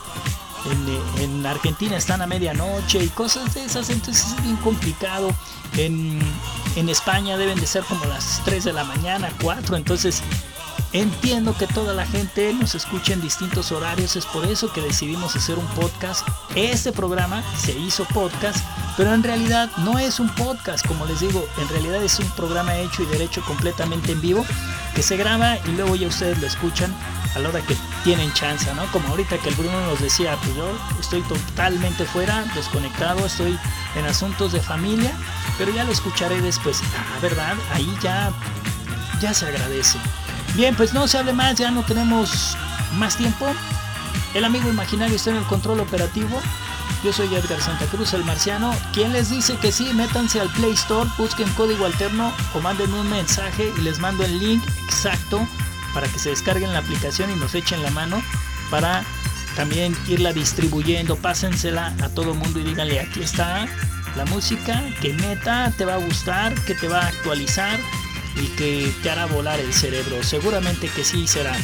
En, 0.65 1.23
en, 1.23 1.45
Argentina 1.45 1.97
están 1.97 2.21
a 2.21 2.27
medianoche 2.27 3.03
y 3.03 3.07
cosas 3.09 3.55
de 3.55 3.65
esas, 3.65 3.89
entonces 3.89 4.27
es 4.27 4.43
bien 4.43 4.57
complicado. 4.57 5.31
En, 5.75 6.19
en, 6.75 6.89
España 6.89 7.35
deben 7.35 7.59
de 7.59 7.65
ser 7.65 7.83
como 7.83 8.05
las 8.05 8.41
3 8.45 8.65
de 8.65 8.73
la 8.73 8.83
mañana, 8.83 9.31
4, 9.41 9.75
entonces 9.75 10.21
entiendo 10.93 11.57
que 11.57 11.65
toda 11.65 11.93
la 11.93 12.05
gente 12.05 12.53
nos 12.53 12.75
escucha 12.75 13.13
en 13.13 13.21
distintos 13.21 13.71
horarios, 13.71 14.15
es 14.15 14.27
por 14.27 14.45
eso 14.45 14.71
que 14.71 14.81
decidimos 14.81 15.35
hacer 15.35 15.57
un 15.57 15.65
podcast. 15.67 16.27
Este 16.55 16.91
programa 16.91 17.43
se 17.57 17.71
hizo 17.71 18.05
podcast, 18.05 18.63
pero 18.97 19.13
en 19.13 19.23
realidad 19.23 19.69
no 19.77 19.99
es 19.99 20.19
un 20.19 20.29
podcast, 20.29 20.85
como 20.85 21.05
les 21.05 21.19
digo, 21.19 21.47
en 21.59 21.67
realidad 21.69 22.03
es 22.03 22.19
un 22.19 22.29
programa 22.31 22.75
hecho 22.77 23.03
y 23.03 23.05
derecho 23.07 23.41
completamente 23.41 24.11
en 24.11 24.21
vivo, 24.21 24.45
que 24.95 25.01
se 25.01 25.17
graba 25.17 25.57
y 25.57 25.71
luego 25.71 25.95
ya 25.95 26.07
ustedes 26.07 26.39
lo 26.39 26.47
escuchan 26.47 26.93
a 27.35 27.39
la 27.39 27.49
hora 27.49 27.61
que 27.61 27.75
tienen 28.03 28.31
chance, 28.33 28.71
¿no? 28.73 28.85
Como 28.91 29.07
ahorita 29.09 29.37
que 29.37 29.49
el 29.49 29.55
Bruno 29.55 29.79
nos 29.87 30.01
decía, 30.01 30.35
pues 30.43 30.55
yo 30.55 30.69
estoy 30.99 31.21
totalmente 31.21 32.05
fuera, 32.05 32.43
desconectado, 32.55 33.25
estoy 33.25 33.57
en 33.95 34.05
asuntos 34.05 34.51
de 34.51 34.59
familia, 34.59 35.11
pero 35.57 35.71
ya 35.71 35.83
lo 35.83 35.91
escucharé 35.91 36.41
después. 36.41 36.81
Ah, 36.97 37.19
¿verdad? 37.21 37.55
Ahí 37.73 37.93
ya, 38.01 38.31
ya 39.21 39.33
se 39.33 39.45
agradece. 39.45 39.97
Bien, 40.55 40.75
pues 40.75 40.93
no 40.93 41.07
se 41.07 41.17
hable 41.17 41.33
más, 41.33 41.55
ya 41.55 41.71
no 41.71 41.83
tenemos 41.83 42.57
más 42.97 43.15
tiempo. 43.15 43.47
El 44.33 44.43
amigo 44.43 44.69
imaginario 44.69 45.15
está 45.15 45.29
en 45.29 45.37
el 45.37 45.45
control 45.45 45.79
operativo. 45.79 46.41
Yo 47.03 47.11
soy 47.11 47.33
Edgar 47.33 47.59
Santa 47.59 47.85
Cruz, 47.87 48.13
el 48.13 48.23
marciano. 48.23 48.75
¿Quién 48.93 49.11
les 49.11 49.31
dice 49.31 49.57
que 49.57 49.71
sí? 49.71 49.91
Métanse 49.93 50.39
al 50.39 50.49
Play 50.49 50.73
Store, 50.73 51.09
busquen 51.17 51.49
código 51.53 51.85
alterno 51.85 52.31
o 52.53 52.61
manden 52.61 52.93
un 52.93 53.09
mensaje 53.09 53.73
y 53.75 53.81
les 53.81 53.97
mando 53.97 54.23
el 54.23 54.39
link 54.39 54.63
exacto 54.85 55.47
para 55.95 56.07
que 56.07 56.19
se 56.19 56.29
descarguen 56.29 56.73
la 56.73 56.79
aplicación 56.79 57.31
y 57.31 57.35
nos 57.35 57.55
echen 57.55 57.81
la 57.81 57.89
mano 57.89 58.21
para 58.69 59.03
también 59.55 59.97
irla 60.07 60.31
distribuyendo. 60.31 61.15
Pásensela 61.15 61.87
a 62.03 62.09
todo 62.09 62.35
mundo 62.35 62.59
y 62.59 62.63
díganle, 62.63 62.99
aquí 62.99 63.21
está 63.23 63.67
la 64.15 64.25
música 64.25 64.83
que 65.01 65.13
neta 65.13 65.73
te 65.75 65.85
va 65.85 65.95
a 65.95 65.97
gustar, 65.97 66.53
que 66.65 66.75
te 66.75 66.87
va 66.87 67.01
a 67.01 67.07
actualizar 67.07 67.79
y 68.35 68.45
que 68.49 68.93
te 69.01 69.09
hará 69.09 69.25
volar 69.25 69.59
el 69.59 69.73
cerebro. 69.73 70.21
Seguramente 70.21 70.87
que 70.87 71.03
sí 71.03 71.27
será. 71.27 71.55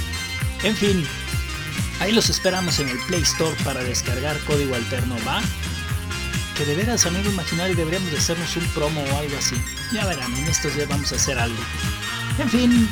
En 0.64 0.76
fin, 0.76 1.06
ahí 2.00 2.12
los 2.12 2.30
esperamos 2.30 2.80
en 2.80 2.90
el 2.90 2.98
Play 3.00 3.22
Store 3.22 3.56
para 3.64 3.84
descargar 3.84 4.40
código 4.42 4.76
alterno, 4.76 5.16
¿va? 5.28 5.42
Que 6.56 6.66
de 6.66 6.76
veras, 6.76 7.06
amigo 7.06 7.30
imaginario, 7.30 7.76
deberíamos 7.76 8.12
de 8.12 8.18
hacernos 8.18 8.56
un 8.56 8.66
promo 8.68 9.02
o 9.02 9.18
algo 9.18 9.38
así. 9.38 9.56
Ya 9.92 10.06
verán, 10.06 10.36
en 10.36 10.46
estos 10.46 10.76
días 10.76 10.88
vamos 10.88 11.12
a 11.12 11.16
hacer 11.16 11.38
algo. 11.38 11.60
En 12.40 12.50
fin, 12.50 12.90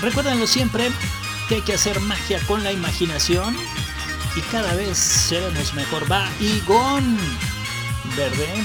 recuérdenlo 0.00 0.46
siempre 0.46 0.90
que 1.48 1.56
hay 1.56 1.62
que 1.62 1.74
hacer 1.74 1.98
magia 2.00 2.40
con 2.46 2.62
la 2.62 2.72
imaginación 2.72 3.56
y 4.36 4.40
cada 4.52 4.74
vez 4.74 4.98
seremos 4.98 5.74
mejor. 5.74 6.10
Va, 6.10 6.28
y 6.40 6.60
gon, 6.60 7.18
verde. 8.16 8.64